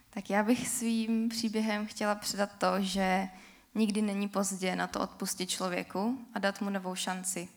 Tak 0.09 0.29
já 0.29 0.43
bych 0.43 0.67
svým 0.67 1.29
příběhem 1.29 1.87
chtěla 1.87 2.15
předat 2.15 2.59
to, 2.59 2.81
že 2.81 3.27
nikdy 3.75 4.01
není 4.01 4.27
pozdě 4.27 4.75
na 4.75 4.87
to 4.87 4.99
odpustit 4.99 5.49
člověku 5.49 6.25
a 6.33 6.39
dát 6.39 6.61
mu 6.61 6.69
novou 6.69 6.95
šanci. 6.95 7.49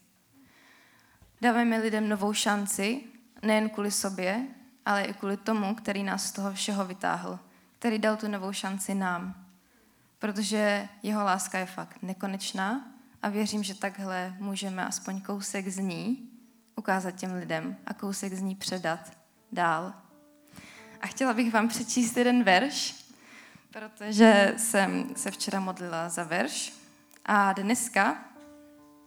Dávejme 1.40 1.78
lidem 1.78 2.08
novou 2.08 2.32
šanci, 2.32 3.00
nejen 3.42 3.68
kvůli 3.68 3.90
sobě, 3.90 4.46
ale 4.86 5.04
i 5.04 5.14
kvůli 5.14 5.36
tomu, 5.36 5.74
který 5.74 6.02
nás 6.02 6.26
z 6.26 6.32
toho 6.32 6.52
všeho 6.52 6.84
vytáhl, 6.84 7.38
který 7.78 7.98
dal 7.98 8.16
tu 8.16 8.28
novou 8.28 8.52
šanci 8.52 8.94
nám. 8.94 9.46
Protože 10.18 10.88
jeho 11.02 11.24
láska 11.24 11.58
je 11.58 11.66
fakt 11.66 12.02
nekonečná 12.02 12.86
a 13.22 13.28
věřím, 13.28 13.62
že 13.62 13.74
takhle 13.74 14.36
můžeme 14.38 14.86
aspoň 14.86 15.20
kousek 15.20 15.68
z 15.68 15.78
ní 15.78 16.30
ukázat 16.76 17.10
těm 17.10 17.34
lidem 17.34 17.76
a 17.86 17.94
kousek 17.94 18.34
z 18.34 18.40
ní 18.40 18.54
předat 18.54 19.12
dál. 19.52 19.94
A 21.00 21.06
chtěla 21.06 21.34
bych 21.34 21.52
vám 21.52 21.68
přečíst 21.68 22.16
jeden 22.16 22.44
verš, 22.44 23.03
protože 23.74 24.54
jsem 24.56 25.16
se 25.16 25.30
včera 25.30 25.60
modlila 25.60 26.08
za 26.08 26.24
verš 26.24 26.72
a 27.24 27.52
dneska 27.52 28.24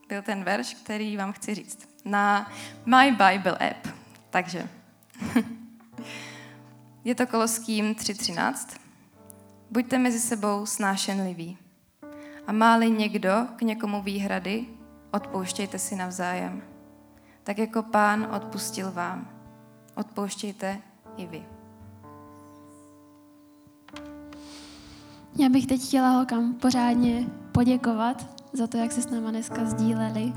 byl 0.08 0.22
ten 0.22 0.44
verš, 0.44 0.74
který 0.74 1.18
vám 1.18 1.34
chci 1.34 1.56
říct 1.56 1.90
na 2.06 2.52
My 2.86 3.12
Bible 3.12 3.58
app. 3.58 3.88
Takže 4.30 4.70
je 7.04 7.16
to 7.16 7.28
Koloským 7.28 7.94
3.13. 7.94 8.78
Buďte 9.72 9.98
mezi 9.98 10.20
sebou 10.20 10.66
snášenliví. 10.66 11.58
A 12.48 12.52
máli 12.52 12.90
někdo 12.90 13.48
k 13.56 13.62
někomu 13.62 14.02
výhrady, 14.02 14.66
odpouštějte 15.12 15.80
si 15.80 15.96
navzájem. 15.96 16.64
Tak 17.44 17.58
jako 17.58 17.84
pán 17.84 18.28
odpustil 18.36 18.92
vám, 18.92 19.30
odpouštějte 19.96 20.82
i 21.18 21.26
vy. 21.26 21.57
Já 25.40 25.50
bych 25.50 25.68
teď 25.68 25.82
chtěla 25.82 26.10
holkám 26.10 26.54
pořádně 26.54 27.26
poděkovat 27.52 28.26
za 28.54 28.68
to, 28.68 28.78
jak 28.78 28.92
se 28.92 29.02
s 29.02 29.10
náma 29.10 29.32
dneska 29.32 29.66
sdíleli. 29.66 30.34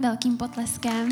Velkým 0.00 0.36
potleskem. 0.36 1.08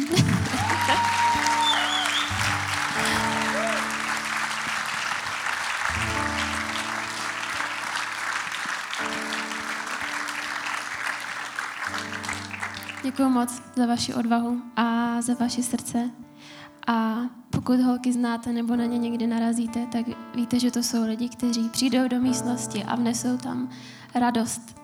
Děkuji 13.02 13.28
moc 13.28 13.62
za 13.76 13.86
vaši 13.86 14.14
odvahu 14.14 14.62
a 14.76 15.20
za 15.22 15.34
vaše 15.34 15.62
srdce. 15.62 16.10
A 16.86 17.16
pokud 17.64 17.80
holky 17.80 18.12
znáte 18.12 18.52
nebo 18.52 18.76
na 18.76 18.84
ně 18.84 18.98
někdy 18.98 19.26
narazíte, 19.26 19.86
tak 19.86 20.06
víte, 20.34 20.60
že 20.60 20.70
to 20.70 20.82
jsou 20.82 21.04
lidi, 21.04 21.28
kteří 21.28 21.68
přijdou 21.68 22.08
do 22.08 22.20
místnosti 22.20 22.84
a 22.84 22.96
vnesou 22.96 23.36
tam 23.36 23.70
radost. 24.14 24.80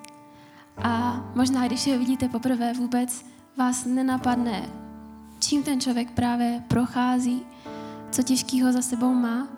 A 0.82 1.24
možná, 1.34 1.66
když 1.66 1.86
je 1.86 1.98
vidíte 1.98 2.28
poprvé, 2.28 2.72
vůbec 2.72 3.24
vás 3.56 3.84
nenapadne, 3.84 4.62
čím 5.38 5.62
ten 5.62 5.80
člověk 5.80 6.10
právě 6.10 6.64
prochází, 6.68 7.42
co 8.10 8.22
těžkého 8.22 8.72
za 8.72 8.82
sebou 8.82 9.14
má. 9.14 9.48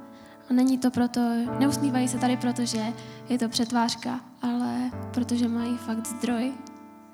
A 0.50 0.52
není 0.52 0.78
to 0.78 0.90
proto, 0.90 1.20
neusmívají 1.58 2.08
se 2.08 2.18
tady 2.18 2.36
proto, 2.36 2.64
že 2.64 2.92
je 3.28 3.38
to 3.38 3.48
přetvářka, 3.48 4.20
ale 4.42 4.90
protože 5.14 5.48
mají 5.48 5.76
fakt 5.76 6.06
zdroj 6.06 6.52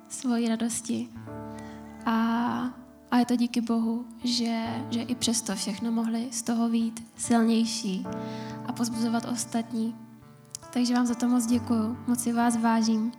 svojí 0.09 0.49
radosti. 0.49 1.09
A, 2.07 2.71
a 3.11 3.17
je 3.19 3.27
to 3.27 3.37
díky 3.37 3.61
Bohu, 3.61 4.05
že, 4.25 4.85
že 4.91 5.03
i 5.03 5.15
přesto 5.15 5.55
všechno 5.55 5.93
mohli 5.93 6.29
z 6.31 6.43
toho 6.43 6.69
být 6.69 7.07
silnější 7.17 8.07
a 8.67 8.73
pozbuzovat 8.73 9.25
ostatní. 9.33 9.97
Takže 10.73 10.95
vám 10.95 11.07
za 11.07 11.15
to 11.15 11.29
moc 11.29 11.47
děkuju, 11.47 11.97
moc 12.07 12.23
si 12.23 12.33
vás 12.33 12.57
vážím. 12.57 13.13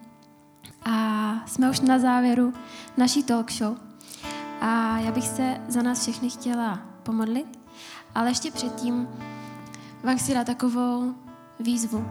A 0.86 1.34
jsme 1.48 1.70
už 1.70 1.80
na 1.80 2.00
závěru 2.00 2.54
naší 2.98 3.24
talk 3.24 3.52
show. 3.52 3.78
A 4.62 4.98
já 4.98 5.12
bych 5.12 5.28
se 5.28 5.62
za 5.68 5.82
nás 5.82 6.02
všechny 6.02 6.30
chtěla 6.30 6.80
pomodlit. 7.04 7.60
Ale 8.16 8.30
ještě 8.30 8.52
předtím 8.52 9.08
vám 10.04 10.18
chci 10.18 10.34
dát 10.34 10.48
takovou 10.48 11.16
výzvu. 11.60 12.06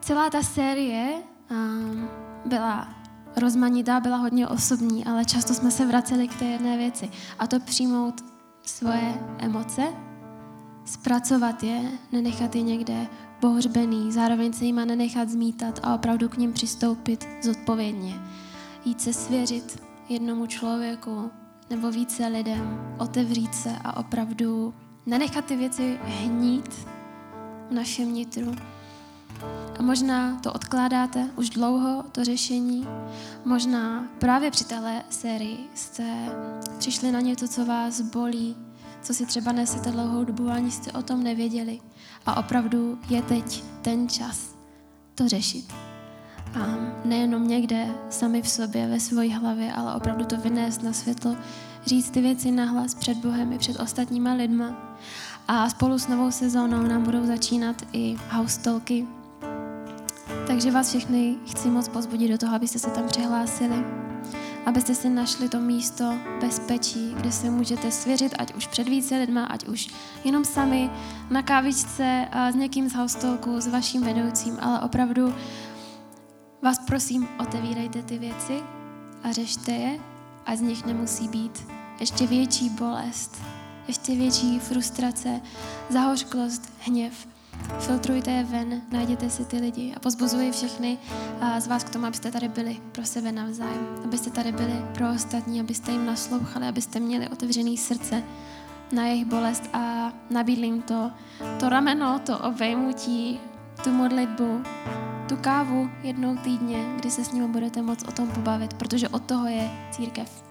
Celá 0.00 0.30
ta 0.30 0.42
série 0.42 1.22
um, 1.50 2.08
byla 2.44 3.01
rozmanitá, 3.36 4.00
byla 4.00 4.16
hodně 4.16 4.48
osobní, 4.48 5.04
ale 5.04 5.24
často 5.24 5.54
jsme 5.54 5.70
se 5.70 5.86
vraceli 5.86 6.28
k 6.28 6.38
té 6.38 6.44
jedné 6.44 6.76
věci. 6.76 7.10
A 7.38 7.46
to 7.46 7.60
přijmout 7.60 8.14
svoje 8.66 9.14
emoce, 9.38 9.82
zpracovat 10.84 11.62
je, 11.62 11.80
nenechat 12.12 12.54
je 12.54 12.62
někde 12.62 13.06
pohřbený, 13.40 14.12
zároveň 14.12 14.52
se 14.52 14.64
jima 14.64 14.84
nenechat 14.84 15.28
zmítat 15.28 15.80
a 15.82 15.94
opravdu 15.94 16.28
k 16.28 16.36
ním 16.36 16.52
přistoupit 16.52 17.28
zodpovědně. 17.42 18.14
Jít 18.84 19.00
se 19.00 19.12
svěřit 19.12 19.82
jednomu 20.08 20.46
člověku 20.46 21.30
nebo 21.70 21.90
více 21.90 22.26
lidem, 22.26 22.94
otevřít 22.98 23.54
se 23.54 23.70
a 23.84 23.96
opravdu 23.96 24.74
nenechat 25.06 25.44
ty 25.44 25.56
věci 25.56 25.98
hnít 26.02 26.74
v 27.68 27.74
našem 27.74 28.14
nitru. 28.14 28.54
A 29.78 29.82
možná 29.82 30.40
to 30.40 30.52
odkládáte 30.52 31.28
už 31.36 31.50
dlouho, 31.50 32.04
to 32.12 32.24
řešení. 32.24 32.88
Možná 33.44 34.04
právě 34.18 34.50
při 34.50 34.64
téhle 34.64 35.02
sérii 35.10 35.70
jste 35.74 36.04
přišli 36.78 37.12
na 37.12 37.20
něco, 37.20 37.48
co 37.48 37.64
vás 37.64 38.00
bolí, 38.00 38.56
co 39.02 39.14
si 39.14 39.26
třeba 39.26 39.52
nesete 39.52 39.90
dlouhou 39.90 40.24
dobu, 40.24 40.50
ani 40.50 40.70
jste 40.70 40.92
o 40.92 41.02
tom 41.02 41.22
nevěděli. 41.22 41.80
A 42.26 42.36
opravdu 42.36 42.98
je 43.08 43.22
teď 43.22 43.64
ten 43.82 44.08
čas 44.08 44.54
to 45.14 45.28
řešit. 45.28 45.72
A 46.54 46.76
nejenom 47.04 47.48
někde 47.48 47.86
sami 48.10 48.42
v 48.42 48.48
sobě, 48.48 48.88
ve 48.88 49.00
své 49.00 49.28
hlavě, 49.28 49.72
ale 49.72 49.94
opravdu 49.94 50.24
to 50.24 50.36
vynést 50.36 50.82
na 50.82 50.92
světlo, 50.92 51.36
říct 51.86 52.10
ty 52.10 52.20
věci 52.20 52.50
nahlas 52.50 52.94
před 52.94 53.18
Bohem 53.18 53.52
i 53.52 53.58
před 53.58 53.80
ostatníma 53.80 54.32
lidma. 54.32 54.96
A 55.48 55.70
spolu 55.70 55.98
s 55.98 56.08
novou 56.08 56.30
sezónou 56.30 56.82
nám 56.82 57.02
budou 57.02 57.26
začínat 57.26 57.76
i 57.92 58.16
house 58.30 58.60
talky. 58.60 59.06
Takže 60.52 60.70
vás 60.70 60.88
všechny 60.88 61.36
chci 61.46 61.68
moc 61.70 61.88
pozbudit 61.88 62.30
do 62.30 62.38
toho, 62.38 62.54
abyste 62.54 62.78
se 62.78 62.90
tam 62.90 63.06
přihlásili 63.06 63.84
abyste 64.66 64.94
si 64.94 65.10
našli 65.10 65.48
to 65.48 65.60
místo 65.60 66.14
bezpečí, 66.40 67.14
kde 67.16 67.32
se 67.32 67.50
můžete 67.50 67.90
svěřit, 67.90 68.34
ať 68.38 68.54
už 68.54 68.66
před 68.66 68.88
více 68.88 69.16
lidma, 69.16 69.44
ať 69.44 69.68
už 69.68 69.88
jenom 70.24 70.44
sami 70.44 70.90
na 71.30 71.42
kávičce 71.42 72.28
s 72.52 72.54
někým 72.54 72.88
z 72.88 72.92
haustolku, 72.92 73.60
s 73.60 73.66
vaším 73.66 74.02
vedoucím, 74.02 74.58
ale 74.60 74.80
opravdu 74.80 75.34
vás 76.62 76.78
prosím, 76.86 77.28
otevírejte 77.40 78.02
ty 78.02 78.18
věci 78.18 78.62
a 79.22 79.32
řešte 79.32 79.72
je 79.72 79.98
a 80.46 80.56
z 80.56 80.60
nich 80.60 80.86
nemusí 80.86 81.28
být 81.28 81.66
ještě 82.00 82.26
větší 82.26 82.70
bolest, 82.70 83.42
ještě 83.88 84.16
větší 84.16 84.58
frustrace, 84.58 85.40
zahořklost, 85.90 86.72
hněv, 86.80 87.31
filtrujte 87.78 88.30
je 88.30 88.44
ven, 88.44 88.82
najděte 88.92 89.30
si 89.30 89.44
ty 89.44 89.56
lidi 89.56 89.94
a 89.96 90.00
pozbuzuji 90.00 90.52
všechny 90.52 90.98
z 91.58 91.66
vás 91.66 91.84
k 91.84 91.90
tomu, 91.90 92.06
abyste 92.06 92.32
tady 92.32 92.48
byli 92.48 92.80
pro 92.92 93.04
sebe 93.04 93.32
navzájem, 93.32 93.86
abyste 94.04 94.30
tady 94.30 94.52
byli 94.52 94.84
pro 94.94 95.10
ostatní, 95.10 95.60
abyste 95.60 95.92
jim 95.92 96.06
naslouchali, 96.06 96.68
abyste 96.68 97.00
měli 97.00 97.28
otevřený 97.28 97.76
srdce 97.76 98.22
na 98.92 99.06
jejich 99.06 99.24
bolest 99.24 99.70
a 99.72 100.12
nabídli 100.30 100.66
jim 100.66 100.82
to, 100.82 101.10
to 101.60 101.68
rameno, 101.68 102.18
to 102.18 102.38
obejmutí, 102.38 103.40
tu 103.84 103.90
modlitbu, 103.90 104.62
tu 105.28 105.36
kávu 105.36 105.90
jednou 106.02 106.36
týdně, 106.36 106.84
kdy 106.96 107.10
se 107.10 107.24
s 107.24 107.32
nimi 107.32 107.48
budete 107.48 107.82
moc 107.82 108.02
o 108.02 108.12
tom 108.12 108.28
pobavit, 108.28 108.74
protože 108.74 109.08
od 109.08 109.22
toho 109.22 109.46
je 109.46 109.70
církev. 109.90 110.44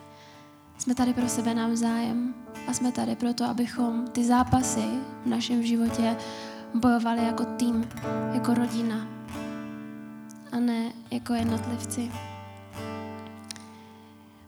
Jsme 0.77 0.95
tady 0.95 1.13
pro 1.13 1.29
sebe 1.29 1.53
navzájem 1.53 2.33
a 2.67 2.73
jsme 2.73 2.91
tady 2.91 3.15
proto, 3.15 3.45
abychom 3.45 4.07
ty 4.11 4.25
zápasy 4.25 4.83
v 5.25 5.29
našem 5.29 5.63
životě 5.63 6.17
bojovali 6.73 7.25
jako 7.25 7.45
tým, 7.45 7.89
jako 8.33 8.53
rodina 8.53 9.07
a 10.51 10.59
ne 10.59 10.91
jako 11.11 11.33
jednotlivci. 11.33 12.11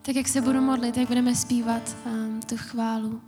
Tak 0.02 0.16
jak 0.16 0.28
se 0.28 0.42
budu 0.42 0.62
modlit, 0.62 0.98
jak 0.98 1.08
budeme 1.08 1.36
zpívat 1.36 1.96
um, 2.06 2.40
tu 2.42 2.58
chválu, 2.58 3.22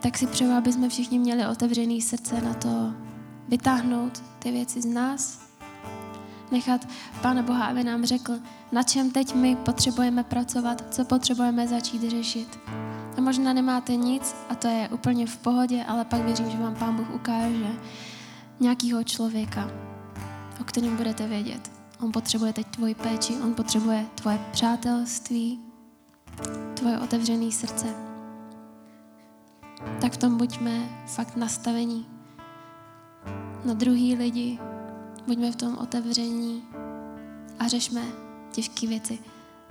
tak 0.00 0.18
si 0.18 0.26
přeju, 0.26 0.52
aby 0.52 0.72
jsme 0.72 0.88
všichni 0.88 1.18
měli 1.18 1.46
otevřený 1.46 2.02
srdce 2.02 2.40
na 2.40 2.54
to 2.54 2.94
vytáhnout 3.48 4.22
ty 4.38 4.50
věci 4.50 4.82
z 4.82 4.86
nás, 4.86 5.46
nechat 6.52 6.88
Pána 7.22 7.42
Boha, 7.42 7.66
aby 7.66 7.84
nám 7.84 8.04
řekl, 8.04 8.38
na 8.72 8.82
čem 8.82 9.10
teď 9.10 9.34
my 9.34 9.56
potřebujeme 9.56 10.24
pracovat, 10.24 10.94
co 10.94 11.04
potřebujeme 11.04 11.68
začít 11.68 12.10
řešit. 12.10 12.58
A 13.16 13.20
možná 13.20 13.52
nemáte 13.52 13.96
nic 13.96 14.36
a 14.48 14.54
to 14.54 14.68
je 14.68 14.88
úplně 14.88 15.26
v 15.26 15.36
pohodě, 15.36 15.84
ale 15.88 16.04
pak 16.04 16.20
věřím, 16.20 16.50
že 16.50 16.58
vám 16.58 16.74
Pán 16.74 16.96
Bůh 16.96 17.14
ukáže 17.14 17.72
nějakého 18.60 19.04
člověka, 19.04 19.70
o 20.60 20.64
kterém 20.64 20.96
budete 20.96 21.26
vědět. 21.26 21.70
On 22.00 22.12
potřebuje 22.12 22.52
teď 22.52 22.66
tvoji 22.66 22.94
péči, 22.94 23.34
on 23.44 23.54
potřebuje 23.54 24.06
tvoje 24.14 24.38
přátelství, 24.50 25.60
tvoje 26.74 26.98
otevřené 26.98 27.52
srdce. 27.52 27.86
Tak 30.00 30.12
v 30.12 30.16
tom 30.16 30.36
buďme 30.36 31.04
fakt 31.06 31.36
nastavení 31.36 32.06
na 33.64 33.74
druhý 33.74 34.14
lidi, 34.14 34.58
buďme 35.26 35.52
v 35.52 35.56
tom 35.56 35.78
otevření 35.78 36.62
a 37.58 37.68
řešme 37.68 38.02
těžké 38.52 38.86
věci, 38.86 39.18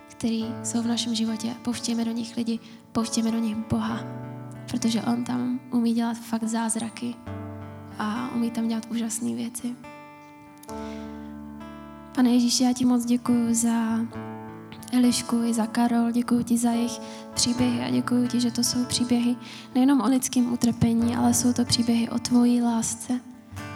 které 0.07 0.41
jsou 0.63 0.81
v 0.81 0.87
našem 0.87 1.15
životě. 1.15 1.53
Pouštějme 1.61 2.05
do 2.05 2.11
nich 2.11 2.37
lidi, 2.37 2.59
pouštějme 2.91 3.31
do 3.31 3.39
nich 3.39 3.55
Boha, 3.55 3.99
protože 4.71 5.01
On 5.01 5.23
tam 5.23 5.59
umí 5.71 5.93
dělat 5.93 6.17
fakt 6.17 6.43
zázraky 6.43 7.15
a 7.99 8.29
umí 8.35 8.51
tam 8.51 8.67
dělat 8.67 8.85
úžasné 8.91 9.35
věci. 9.35 9.75
Pane 12.15 12.29
Ježíši, 12.29 12.63
já 12.63 12.73
ti 12.73 12.85
moc 12.85 13.05
děkuji 13.05 13.53
za 13.53 13.99
Elišku 14.91 15.43
i 15.43 15.53
za 15.53 15.67
Karol, 15.67 16.11
děkuji 16.11 16.43
ti 16.43 16.57
za 16.57 16.71
jejich 16.71 16.99
příběhy 17.33 17.81
a 17.81 17.89
děkuji 17.89 18.27
ti, 18.27 18.39
že 18.39 18.51
to 18.51 18.63
jsou 18.63 18.85
příběhy 18.85 19.35
nejenom 19.75 20.01
o 20.01 20.07
lidském 20.07 20.53
utrpení, 20.53 21.15
ale 21.15 21.33
jsou 21.33 21.53
to 21.53 21.65
příběhy 21.65 22.09
o 22.09 22.19
tvojí 22.19 22.61
lásce, 22.61 23.19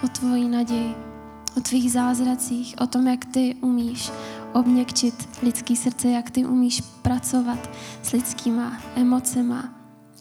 o 0.04 0.08
tvojí 0.08 0.50
naději, 0.50 0.96
o 1.58 1.62
tvých 1.62 1.92
zázracích, 1.92 2.76
o 2.82 2.88
tom, 2.88 3.08
jak 3.08 3.26
ty 3.26 3.56
umíš 3.62 4.12
obměkčit 4.54 5.30
lidský 5.44 5.76
srdce, 5.76 6.10
jak 6.10 6.32
ty 6.32 6.46
umíš 6.46 6.82
pracovat 6.82 7.70
s 8.04 8.12
lidskýma 8.12 8.82
emocema, 8.96 9.74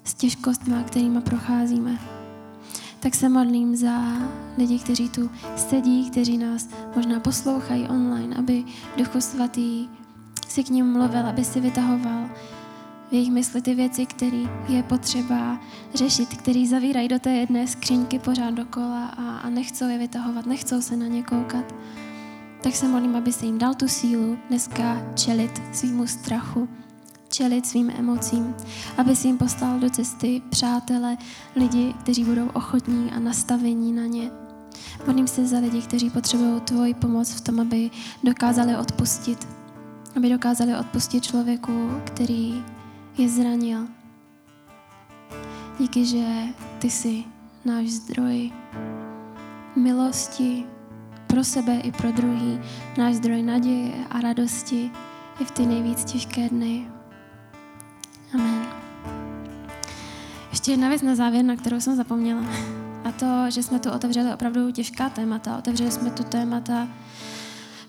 s 0.04 0.14
těžkostmi, 0.14 0.74
kterými 0.86 1.20
procházíme. 1.20 1.98
Tak 3.00 3.14
se 3.14 3.28
modlím 3.28 3.76
za 3.76 4.02
lidi, 4.58 4.78
kteří 4.78 5.08
tu 5.08 5.30
sedí, 5.56 6.10
kteří 6.10 6.38
nás 6.38 6.68
možná 6.96 7.20
poslouchají 7.20 7.88
online, 7.88 8.36
aby 8.36 8.64
Duchu 8.96 9.20
Svatý 9.20 9.88
si 10.48 10.64
k 10.64 10.70
ním 10.70 10.92
mluvil, 10.92 11.26
aby 11.26 11.44
si 11.44 11.60
vytahoval 11.60 12.28
v 13.10 13.12
jejich 13.12 13.30
mysli 13.30 13.62
ty 13.62 13.74
věci, 13.74 14.06
které 14.06 14.42
je 14.68 14.82
potřeba 14.82 15.60
řešit, 15.94 16.28
které 16.28 16.66
zavírají 16.66 17.08
do 17.08 17.18
té 17.18 17.30
jedné 17.30 17.66
skřínky 17.66 18.18
pořád 18.18 18.50
dokola 18.50 19.06
a, 19.06 19.38
a 19.38 19.50
nechcou 19.50 19.88
je 19.88 19.98
vytahovat, 19.98 20.46
nechcou 20.46 20.80
se 20.80 20.96
na 20.96 21.06
ně 21.06 21.22
koukat. 21.22 21.74
Tak 22.62 22.74
se 22.74 22.88
modlím, 22.88 23.16
aby 23.16 23.32
se 23.32 23.46
jim 23.46 23.58
dal 23.58 23.74
tu 23.74 23.88
sílu 23.88 24.38
dneska 24.48 25.02
čelit 25.14 25.62
svýmu 25.72 26.06
strachu, 26.06 26.68
čelit 27.28 27.66
svým 27.66 27.90
emocím, 27.98 28.54
aby 28.96 29.16
si 29.16 29.26
jim 29.28 29.38
poslal 29.38 29.78
do 29.78 29.90
cesty 29.90 30.42
přátele, 30.50 31.16
lidi, 31.56 31.94
kteří 32.00 32.24
budou 32.24 32.48
ochotní 32.48 33.10
a 33.10 33.18
nastavení 33.18 33.92
na 33.92 34.06
ně. 34.06 34.30
Modlím 35.06 35.26
se 35.26 35.46
za 35.46 35.58
lidi, 35.58 35.82
kteří 35.82 36.10
potřebují 36.10 36.60
tvoji 36.60 36.94
pomoc 36.94 37.32
v 37.32 37.40
tom, 37.40 37.60
aby 37.60 37.90
dokázali 38.24 38.76
odpustit. 38.76 39.48
Aby 40.16 40.28
dokázali 40.28 40.76
odpustit 40.76 41.24
člověku, 41.24 41.90
který 42.04 42.64
je 43.18 43.28
zranil. 43.28 43.88
Díky, 45.78 46.04
že 46.04 46.24
ty 46.78 46.90
jsi 46.90 47.24
náš 47.64 47.86
zdroj 47.86 48.52
milosti 49.76 50.66
pro 51.28 51.44
sebe 51.44 51.80
i 51.80 51.92
pro 51.92 52.12
druhý, 52.12 52.60
náš 52.98 53.14
zdroj 53.14 53.42
naděje 53.42 53.92
a 54.10 54.20
radosti 54.20 54.90
i 55.40 55.44
v 55.44 55.50
ty 55.50 55.66
nejvíc 55.66 56.04
těžké 56.04 56.48
dny. 56.48 56.88
Amen. 58.34 58.66
Ještě 60.50 60.70
jedna 60.70 60.88
věc 60.88 61.02
na 61.02 61.14
závěr, 61.14 61.44
na 61.44 61.56
kterou 61.56 61.80
jsem 61.80 61.96
zapomněla. 61.96 62.42
A 63.04 63.12
to, 63.12 63.50
že 63.50 63.62
jsme 63.62 63.78
tu 63.78 63.90
otevřeli 63.90 64.32
opravdu 64.32 64.70
těžká 64.70 65.08
témata. 65.08 65.58
Otevřeli 65.58 65.90
jsme 65.90 66.10
tu 66.10 66.24
témata 66.24 66.88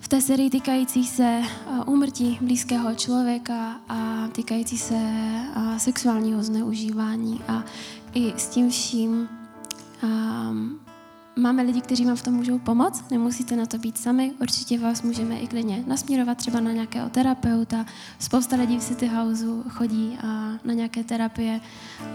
v 0.00 0.08
té 0.08 0.20
sérii 0.20 0.50
týkající 0.50 1.04
se 1.04 1.42
eh, 1.42 1.84
úmrtí 1.86 2.38
blízkého 2.40 2.94
člověka 2.94 3.80
a 3.88 4.28
týkající 4.32 4.78
se 4.78 4.94
eh, 4.96 5.78
sexuálního 5.78 6.42
zneužívání 6.42 7.40
a 7.48 7.64
i 8.14 8.32
s 8.36 8.48
tím 8.48 8.70
vším 8.70 9.28
um, 10.02 10.80
máme 11.40 11.62
lidi, 11.62 11.80
kteří 11.80 12.04
vám 12.04 12.16
v 12.16 12.22
tom 12.22 12.34
můžou 12.34 12.58
pomoct, 12.58 13.10
nemusíte 13.10 13.56
na 13.56 13.66
to 13.66 13.78
být 13.78 13.98
sami, 13.98 14.32
určitě 14.40 14.78
vás 14.78 15.02
můžeme 15.02 15.38
i 15.38 15.46
klidně 15.46 15.84
nasměrovat 15.86 16.38
třeba 16.38 16.60
na 16.60 16.72
nějakého 16.72 17.08
terapeuta. 17.08 17.86
Spousta 18.18 18.56
lidí 18.56 18.78
v 18.78 18.84
City 18.84 19.06
Houseu 19.06 19.64
chodí 19.68 20.18
a 20.22 20.26
na 20.64 20.74
nějaké 20.74 21.04
terapie, 21.04 21.60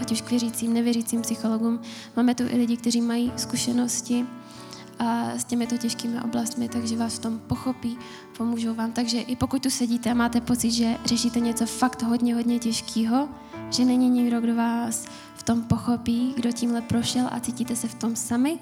ať 0.01 0.11
už 0.11 0.21
k 0.21 0.29
věřícím, 0.29 0.73
nevěřícím 0.73 1.21
psychologům. 1.21 1.79
Máme 2.15 2.35
tu 2.35 2.43
i 2.43 2.57
lidi, 2.57 2.77
kteří 2.77 3.01
mají 3.01 3.31
zkušenosti 3.35 4.25
a 4.99 5.29
s 5.29 5.43
těmito 5.43 5.77
těžkými 5.77 6.21
oblastmi, 6.21 6.69
takže 6.69 6.97
vás 6.97 7.15
v 7.15 7.19
tom 7.19 7.39
pochopí, 7.39 7.97
pomůžou 8.37 8.73
vám. 8.73 8.91
Takže 8.91 9.21
i 9.21 9.35
pokud 9.35 9.63
tu 9.63 9.69
sedíte 9.69 10.11
a 10.11 10.13
máte 10.13 10.41
pocit, 10.41 10.71
že 10.71 10.97
řešíte 11.05 11.39
něco 11.39 11.65
fakt 11.65 12.03
hodně, 12.03 12.35
hodně 12.35 12.59
těžkého, 12.59 13.29
že 13.71 13.85
není 13.85 14.09
nikdo, 14.09 14.41
kdo 14.41 14.55
vás 14.55 15.05
v 15.35 15.43
tom 15.43 15.63
pochopí, 15.63 16.33
kdo 16.35 16.51
tímhle 16.51 16.81
prošel 16.81 17.27
a 17.31 17.39
cítíte 17.39 17.75
se 17.75 17.87
v 17.87 17.95
tom 17.95 18.15
sami, 18.15 18.59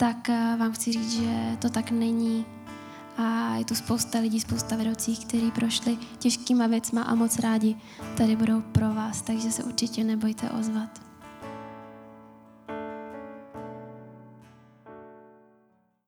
tak 0.00 0.28
eh, 0.28 0.56
vám 0.58 0.72
chci 0.72 0.92
říct, 0.92 1.12
že 1.12 1.56
to 1.58 1.68
tak 1.68 1.90
není. 1.90 2.46
A 3.18 3.54
je 3.54 3.64
tu 3.64 3.74
spousta 3.74 4.18
lidí, 4.18 4.40
spousta 4.40 4.76
vedoucích, 4.76 5.26
kteří 5.26 5.50
prošli 5.50 5.98
těžkýma 6.18 6.66
věcma 6.66 7.02
a 7.02 7.14
moc 7.14 7.38
rádi 7.38 7.76
tady 8.16 8.36
budou 8.36 8.60
pro 8.60 8.94
vás, 8.94 9.22
takže 9.22 9.52
se 9.52 9.64
určitě 9.64 10.04
nebojte 10.04 10.50
ozvat. 10.50 11.09